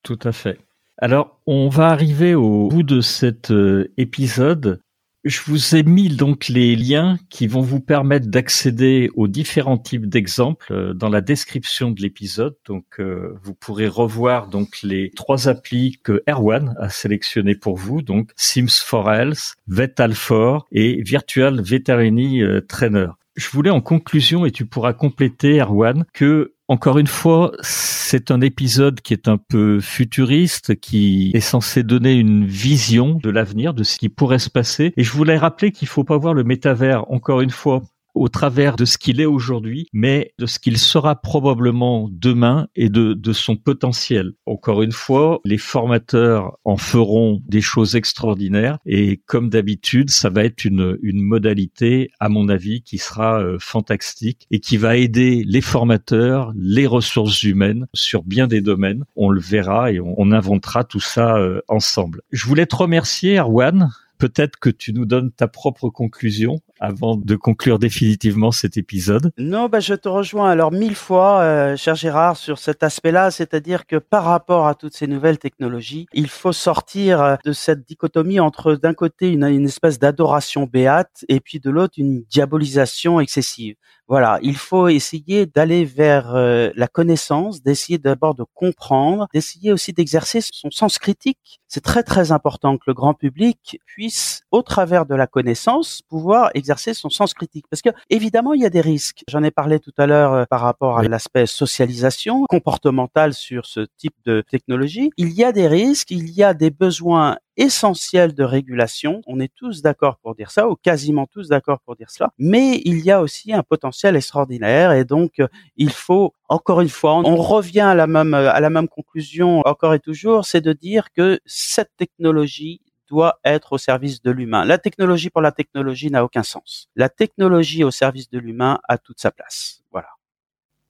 Tout 0.03 0.19
à 0.25 0.33
fait. 0.33 0.59
Alors, 0.99 1.41
on 1.47 1.69
va 1.69 1.91
arriver 1.91 2.35
au 2.35 2.67
bout 2.67 2.83
de 2.83 3.01
cet 3.01 3.53
euh, 3.53 3.93
épisode. 3.97 4.83
Je 5.25 5.41
vous 5.47 5.77
ai 5.77 5.85
mis 5.85 6.09
donc 6.09 6.49
les 6.49 6.75
liens 6.75 7.17
qui 7.31 7.47
vont 7.47 7.61
vous 7.61 7.79
permettre 7.79 8.27
d'accéder 8.27 9.09
aux 9.15 9.29
différents 9.29 9.79
types 9.79 10.07
d'exemples 10.07 10.73
euh, 10.73 10.95
dans 10.95 11.09
la 11.09 11.21
description 11.21 11.93
de 11.93 12.03
l'épisode. 12.03 12.57
Donc, 12.67 12.85
euh, 12.99 13.39
vous 13.45 13.55
pourrez 13.55 13.87
revoir 13.87 14.49
donc 14.49 14.83
les 14.83 15.13
trois 15.15 15.47
applis 15.47 16.01
que 16.03 16.25
Erwan 16.29 16.75
a 16.81 16.89
sélectionnées 16.89 17.55
pour 17.55 17.77
vous, 17.77 18.03
donc 18.03 18.33
Sims 18.35 18.83
for 18.85 19.13
Health, 19.13 19.55
Vetal4 19.71 20.63
et 20.73 21.01
Virtual 21.03 21.61
Veterinary 21.61 22.43
euh, 22.43 22.61
Trainer. 22.61 23.09
Je 23.37 23.49
voulais 23.49 23.71
en 23.71 23.81
conclusion, 23.81 24.45
et 24.45 24.51
tu 24.51 24.67
pourras 24.67 24.93
compléter, 24.93 25.61
Erwan, 25.61 26.05
que 26.13 26.53
encore 26.73 26.99
une 26.99 27.07
fois, 27.07 27.53
c'est 27.61 28.31
un 28.31 28.41
épisode 28.41 29.03
qui 29.03 29.13
est 29.13 29.29
un 29.29 29.37
peu 29.37 29.79
futuriste, 29.79 30.81
qui 30.81 31.31
est 31.35 31.41
censé 31.41 31.83
donner 31.83 32.15
une 32.15 32.47
vision 32.47 33.19
de 33.23 33.29
l'avenir, 33.29 33.75
de 33.75 33.83
ce 33.83 33.99
qui 33.99 34.09
pourrait 34.09 34.39
se 34.39 34.49
passer. 34.49 34.95
Et 34.97 35.05
je 35.05 35.13
voulais 35.13 35.37
rappeler 35.37 35.71
qu'il 35.71 35.87
faut 35.87 36.03
pas 36.03 36.17
voir 36.17 36.33
le 36.33 36.45
métavers, 36.45 37.05
encore 37.13 37.43
une 37.43 37.51
fois, 37.51 37.83
au 38.15 38.29
travers 38.29 38.77
de 38.77 38.85
ce 38.85 38.99
qu'il 38.99 39.21
est 39.21 39.27
aujourd'hui, 39.27 39.87
mais 39.93 40.35
de 40.39 40.47
ce 40.47 40.59
qu'il 40.59 40.79
sera 40.79 41.17
probablement 41.17 42.09
demain 42.11 42.69
et 42.77 42.89
de, 42.89 43.15
de 43.15 43.33
son 43.33 43.57
potentiel. 43.57 44.33
Encore 44.47 44.83
une 44.83 44.93
fois, 44.93 45.41
les 45.45 45.59
formateurs 45.59 46.59
en 46.65 46.77
feront 46.77 47.41
des 47.47 47.61
choses 47.61 47.97
extraordinaires 47.97 48.79
et 48.87 49.21
comme 49.27 49.49
d'habitude, 49.49 50.11
ça 50.11 50.31
va 50.31 50.45
être 50.45 50.65
une, 50.65 50.99
une 51.03 51.23
modalité, 51.23 52.11
à 52.21 52.29
mon 52.29 52.49
avis, 52.49 52.83
qui 52.83 52.99
sera 52.99 53.41
euh, 53.41 53.57
fantastique 53.61 54.47
et 54.51 54.61
qui 54.61 54.77
va 54.77 54.97
aider 54.97 55.45
les 55.47 55.61
formateurs, 55.61 56.53
les 56.57 56.87
ressources 56.87 57.43
humaines 57.43 57.87
sur 57.95 58.23
bien 58.23 58.47
des 58.47 58.61
domaines. 58.61 59.05
On 59.17 59.31
le 59.31 59.41
verra 59.41 59.93
et 59.93 60.01
on, 60.01 60.15
on 60.19 60.33
inventera 60.33 60.85
tout 60.85 61.01
ça 61.01 61.37
euh, 61.37 61.61
ensemble. 61.69 62.23
Je 62.31 62.47
voulais 62.47 62.67
te 62.67 62.77
remercier, 62.77 63.39
Erwan, 63.39 63.91
peut-être 64.23 64.61
que 64.61 64.71
tu 64.71 64.93
nous 64.93 65.05
donnes 65.05 65.33
ta 65.33 65.49
propre 65.49 65.89
conclusion 65.89 66.61
avant 66.83 67.17
de 67.17 67.37
conclure 67.37 67.79
définitivement 67.79 68.51
cet 68.51 68.77
épisode. 68.77 69.31
Non, 69.39 69.69
bah, 69.69 69.79
je 69.79 69.95
te 69.95 70.09
rejoins 70.09 70.51
alors 70.51 70.73
mille 70.73 70.97
fois, 70.97 71.41
euh, 71.41 71.77
cher 71.77 71.95
Gérard, 71.95 72.37
sur 72.37 72.59
cet 72.59 72.83
aspect-là, 72.83 73.31
c'est-à-dire 73.31 73.87
que 73.87 73.97
par 73.97 74.25
rapport 74.25 74.67
à 74.67 74.75
toutes 74.75 74.95
ces 74.95 75.07
nouvelles 75.07 75.39
technologies, 75.39 76.07
il 76.13 76.29
faut 76.29 76.53
sortir 76.53 77.23
euh, 77.23 77.37
de 77.45 77.53
cette 77.53 77.87
dichotomie 77.87 78.41
entre 78.41 78.75
d'un 78.75 78.95
côté 78.95 79.31
une, 79.31 79.45
espèce 79.65 80.01
d'adoration 80.01 80.65
béate 80.65 81.25
et 81.29 81.39
puis 81.39 81.61
de 81.61 81.71
l'autre 81.71 81.95
une 81.99 82.25
diabolisation 82.29 83.21
excessive. 83.21 83.77
Voilà, 84.09 84.41
il 84.43 84.57
faut 84.57 84.89
essayer 84.89 85.47
d'aller 85.47 85.85
vers 85.85 86.35
euh, 86.35 86.71
la 86.75 86.89
connaissance, 86.89 87.63
d'essayer 87.63 87.99
d'abord 87.99 88.35
de 88.35 88.45
comprendre, 88.53 89.29
d'essayer 89.33 89.73
aussi 89.73 89.93
d'exercer 89.93 90.41
son 90.43 90.71
sens 90.71 90.99
critique. 90.99 91.61
C'est 91.69 91.81
très 91.83 92.03
très 92.03 92.33
important 92.33 92.77
que 92.77 92.85
le 92.89 92.95
grand 92.95 93.15
public 93.15 93.79
puisse, 93.87 94.43
au 94.51 94.63
travers 94.63 95.07
de 95.07 95.15
la 95.15 95.27
connaissance, 95.27 96.03
pouvoir 96.09 96.51
exercer 96.55 96.72
son 96.79 97.11
sens 97.11 97.35
critique. 97.35 97.67
Parce 97.71 97.83
que 97.83 97.91
évidemment, 98.11 98.55
il 98.55 98.63
y 98.63 98.67
a 98.67 98.71
des 98.71 98.81
risques. 98.81 99.25
J'en 99.29 99.43
ai 99.43 99.51
parlé 99.51 99.81
tout 99.81 99.93
à 99.99 100.07
l'heure 100.07 100.33
euh, 100.33 100.45
par 100.45 100.61
rapport 100.61 100.99
à 100.99 101.03
l'aspect 101.03 101.47
socialisation 101.47 102.45
comportemental 102.49 103.35
sur 103.35 103.67
ce 103.67 103.87
type 103.97 104.15
de 104.25 104.43
technologie. 104.49 105.11
Il 105.17 105.33
y 105.33 105.45
a 105.45 105.53
des 105.53 105.69
risques, 105.69 106.11
il 106.11 106.31
y 106.31 106.43
a 106.43 106.55
des 106.55 106.71
besoins 106.71 107.37
essentiel 107.57 108.35
de 108.35 108.45
régulation. 108.45 109.21
On 109.27 109.41
est 109.41 109.53
tous 109.55 109.83
d'accord 109.83 110.17
pour 110.23 110.35
dire 110.35 110.51
ça, 110.51 110.69
ou 110.69 110.77
quasiment 110.77 111.27
tous 111.27 111.49
d'accord 111.49 111.81
pour 111.85 111.97
dire 111.97 112.11
cela. 112.11 112.33
Mais 112.39 112.81
il 112.85 113.01
y 113.01 113.11
a 113.11 113.21
aussi 113.21 113.53
un 113.53 113.63
potentiel 113.63 114.17
extraordinaire 114.17 114.93
et 114.93 115.05
donc 115.05 115.39
euh, 115.39 115.49
il 115.77 115.91
faut 115.91 116.33
encore 116.49 116.81
une 116.81 116.89
fois, 116.89 117.15
on 117.15 117.37
revient 117.37 117.81
à 117.81 117.95
la 117.95 118.07
même 118.07 118.35
à 118.35 118.61
la 118.61 118.69
même 118.69 118.89
conclusion 118.89 119.63
encore 119.65 119.95
et 119.95 120.01
toujours, 120.01 120.45
c'est 120.45 120.61
de 120.61 120.73
dire 120.73 121.11
que 121.13 121.41
cette 121.47 121.91
technologie 121.97 122.81
doit 123.13 123.39
être 123.45 123.75
au 123.75 123.79
service 123.79 124.23
de 124.23 124.31
l'humain. 124.31 124.65
La 124.65 124.79
technologie 124.79 125.29
pour 125.29 125.43
la 125.43 125.53
technologie 125.53 126.11
n'a 126.11 126.25
aucun 126.25 126.43
sens. 126.43 126.89
La 126.97 127.11
technologie 127.11 127.85
au 127.85 127.91
service 127.91 128.31
de 128.31 128.39
l'humain 128.39 128.81
a 128.89 128.97
toute 128.97 129.21
sa 129.21 129.31
place. 129.31 129.83
Voilà. 129.93 130.09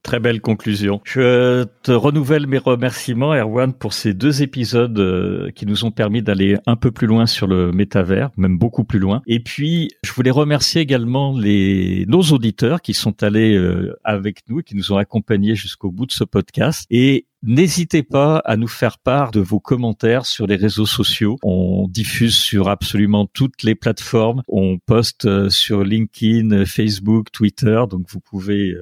Très 0.03 0.19
belle 0.19 0.41
conclusion. 0.41 1.01
Je 1.05 1.65
te 1.85 1.93
renouvelle 1.93 2.49
mes 2.49 2.59
remerciements, 2.59 3.35
Erwan, 3.35 3.73
pour 3.73 3.93
ces 3.93 4.15
deux 4.15 4.43
épisodes 4.43 4.99
euh, 4.99 5.53
qui 5.53 5.65
nous 5.65 5.85
ont 5.85 5.93
permis 5.93 6.23
d'aller 6.23 6.57
un 6.67 6.75
peu 6.75 6.91
plus 6.91 7.07
loin 7.07 7.27
sur 7.27 7.47
le 7.47 7.71
métavers, 7.71 8.31
même 8.37 8.59
beaucoup 8.59 8.83
plus 8.83 8.99
loin. 8.99 9.23
Et 9.29 9.38
puis, 9.38 9.93
je 10.03 10.12
voulais 10.12 10.33
remercier 10.33 10.81
également 10.81 11.38
les 11.38 12.05
nos 12.09 12.23
auditeurs 12.23 12.83
qui 12.83 12.95
sont 12.95 13.23
allés 13.23 13.55
euh, 13.55 13.97
avec 14.03 14.41
nous 14.49 14.59
et 14.59 14.62
qui 14.65 14.75
nous 14.75 14.93
ont 14.93 14.97
accompagnés 14.97 15.55
jusqu'au 15.55 15.93
bout 15.93 16.07
de 16.07 16.12
ce 16.12 16.25
podcast. 16.25 16.85
Et 16.91 17.27
N'hésitez 17.45 18.05
pas 18.05 18.37
à 18.45 18.57
nous 18.57 18.69
faire 18.69 18.99
part 18.99 19.33
de 19.33 19.41
vos 19.41 19.59
commentaires 19.59 20.27
sur 20.27 20.47
les 20.47 20.55
réseaux 20.55 20.87
sociaux. 20.87 21.38
On 21.43 21.88
diffuse 21.88 22.37
sur 22.37 22.69
absolument 22.69 23.27
toutes 23.27 23.65
les 23.65 23.75
plateformes. 23.75 24.43
On 24.47 24.79
poste 24.79 25.25
euh, 25.25 25.51
sur 25.51 25.83
LinkedIn, 25.83 26.65
Facebook, 26.67 27.33
Twitter. 27.33 27.83
Donc 27.91 28.03
vous 28.09 28.21
pouvez 28.21 28.77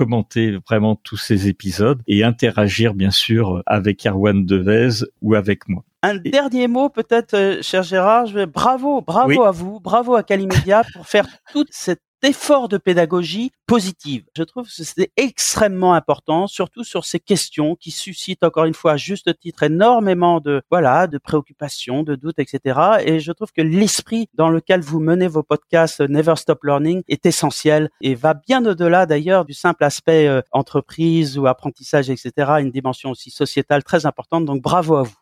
commenter 0.00 0.56
vraiment 0.66 0.96
tous 0.96 1.18
ces 1.18 1.48
épisodes 1.48 2.00
et 2.06 2.24
interagir 2.24 2.94
bien 2.94 3.10
sûr 3.10 3.62
avec 3.66 4.06
Erwan 4.06 4.46
Devez 4.46 5.04
ou 5.20 5.34
avec 5.34 5.68
moi. 5.68 5.84
Un 6.02 6.16
dernier 6.16 6.68
mot 6.68 6.88
peut-être, 6.88 7.34
euh, 7.34 7.58
cher 7.60 7.82
Gérard. 7.82 8.24
Je 8.24 8.32
vais... 8.32 8.46
Bravo, 8.46 9.02
bravo 9.02 9.42
à 9.42 9.50
vous, 9.50 9.78
bravo 9.78 10.14
à 10.14 10.22
Calimedia 10.22 10.84
pour 10.94 11.06
faire 11.06 11.26
toute 11.52 11.68
cette 11.70 12.00
effort 12.22 12.68
de 12.68 12.78
pédagogie 12.78 13.52
positive. 13.66 14.24
Je 14.36 14.42
trouve 14.42 14.66
que 14.66 14.72
c'est 14.72 15.10
extrêmement 15.16 15.94
important, 15.94 16.46
surtout 16.46 16.84
sur 16.84 17.04
ces 17.04 17.20
questions 17.20 17.76
qui 17.76 17.90
suscitent 17.90 18.44
encore 18.44 18.64
une 18.64 18.74
fois 18.74 18.92
à 18.92 18.96
juste 18.96 19.38
titre 19.38 19.62
énormément 19.62 20.40
de 20.40 20.62
voilà 20.70 21.06
de 21.06 21.18
préoccupations, 21.18 22.02
de 22.02 22.14
doutes, 22.14 22.38
etc. 22.38 22.80
Et 23.04 23.20
je 23.20 23.32
trouve 23.32 23.52
que 23.52 23.62
l'esprit 23.62 24.28
dans 24.34 24.50
lequel 24.50 24.80
vous 24.80 25.00
menez 25.00 25.28
vos 25.28 25.42
podcasts 25.42 26.00
Never 26.00 26.36
Stop 26.36 26.64
Learning 26.64 27.02
est 27.08 27.26
essentiel 27.26 27.90
et 28.00 28.14
va 28.14 28.34
bien 28.34 28.64
au-delà 28.64 29.06
d'ailleurs 29.06 29.44
du 29.44 29.54
simple 29.54 29.84
aspect 29.84 30.26
euh, 30.26 30.42
entreprise 30.50 31.38
ou 31.38 31.46
apprentissage, 31.46 32.10
etc. 32.10 32.32
Une 32.60 32.70
dimension 32.70 33.10
aussi 33.10 33.30
sociétale 33.30 33.84
très 33.84 34.06
importante. 34.06 34.44
Donc 34.44 34.62
bravo 34.62 34.96
à 34.96 35.02
vous. 35.02 35.14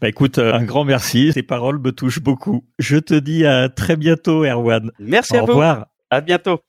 Bah 0.00 0.08
écoute, 0.08 0.38
euh, 0.38 0.54
un 0.54 0.62
grand 0.62 0.84
merci. 0.84 1.32
Ces 1.32 1.42
paroles 1.42 1.80
me 1.80 1.90
touchent 1.90 2.20
beaucoup. 2.20 2.64
Je 2.78 2.98
te 2.98 3.14
dis 3.14 3.44
à 3.44 3.68
très 3.68 3.96
bientôt, 3.96 4.44
Erwan. 4.44 4.92
Merci 5.00 5.36
à 5.36 5.40
vous. 5.40 5.46
Au 5.46 5.50
revoir. 5.54 5.87
À 6.10 6.22
bientôt. 6.22 6.60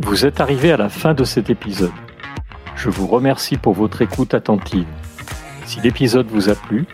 Vous 0.00 0.26
êtes 0.26 0.40
arrivé 0.40 0.72
à 0.72 0.76
la 0.76 0.88
fin 0.88 1.14
de 1.14 1.22
cet 1.22 1.48
épisode. 1.48 1.92
Je 2.74 2.90
vous 2.90 3.06
remercie 3.06 3.56
pour 3.56 3.72
votre 3.74 4.02
écoute 4.02 4.34
attentive. 4.34 4.88
Si 5.64 5.80
l'épisode 5.80 6.26
vous 6.26 6.48
a 6.48 6.56
plu, 6.56 6.86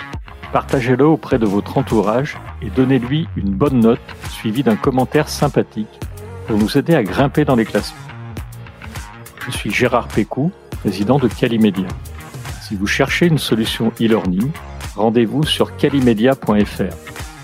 partagez-le 0.52 1.06
auprès 1.06 1.38
de 1.38 1.46
votre 1.46 1.78
entourage 1.78 2.36
et 2.60 2.68
donnez-lui 2.68 3.26
une 3.36 3.54
bonne 3.54 3.80
note 3.80 4.00
suivie 4.28 4.62
d'un 4.62 4.76
commentaire 4.76 5.30
sympathique 5.30 6.00
pour 6.46 6.58
nous 6.58 6.76
aider 6.76 6.94
à 6.94 7.02
grimper 7.02 7.46
dans 7.46 7.56
les 7.56 7.64
classements. 7.64 7.96
Je 9.46 9.50
suis 9.52 9.70
Gérard 9.70 10.08
Pécou, 10.08 10.52
président 10.80 11.18
de 11.18 11.28
Calimedia. 11.28 11.88
Si 12.60 12.76
vous 12.76 12.86
cherchez 12.86 13.26
une 13.26 13.38
solution 13.38 13.90
e-learning, 14.00 14.50
rendez-vous 14.96 15.44
sur 15.44 15.76
calimedia.fr. 15.76 16.94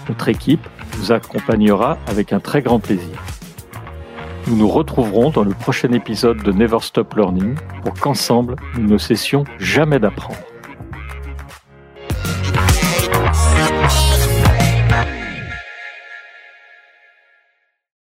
Notre 0.08 0.28
équipe 0.28 0.66
vous 0.92 1.12
accompagnera 1.12 1.98
avec 2.06 2.32
un 2.32 2.40
très 2.40 2.62
grand 2.62 2.80
plaisir. 2.80 3.22
Nous 4.46 4.56
nous 4.56 4.68
retrouverons 4.68 5.30
dans 5.30 5.44
le 5.44 5.54
prochain 5.54 5.92
épisode 5.92 6.42
de 6.42 6.52
Never 6.52 6.80
Stop 6.80 7.14
Learning 7.14 7.54
pour 7.84 7.94
qu'ensemble, 7.94 8.56
nous 8.76 8.88
ne 8.88 8.98
cessions 8.98 9.44
jamais 9.58 9.98
d'apprendre. 9.98 10.49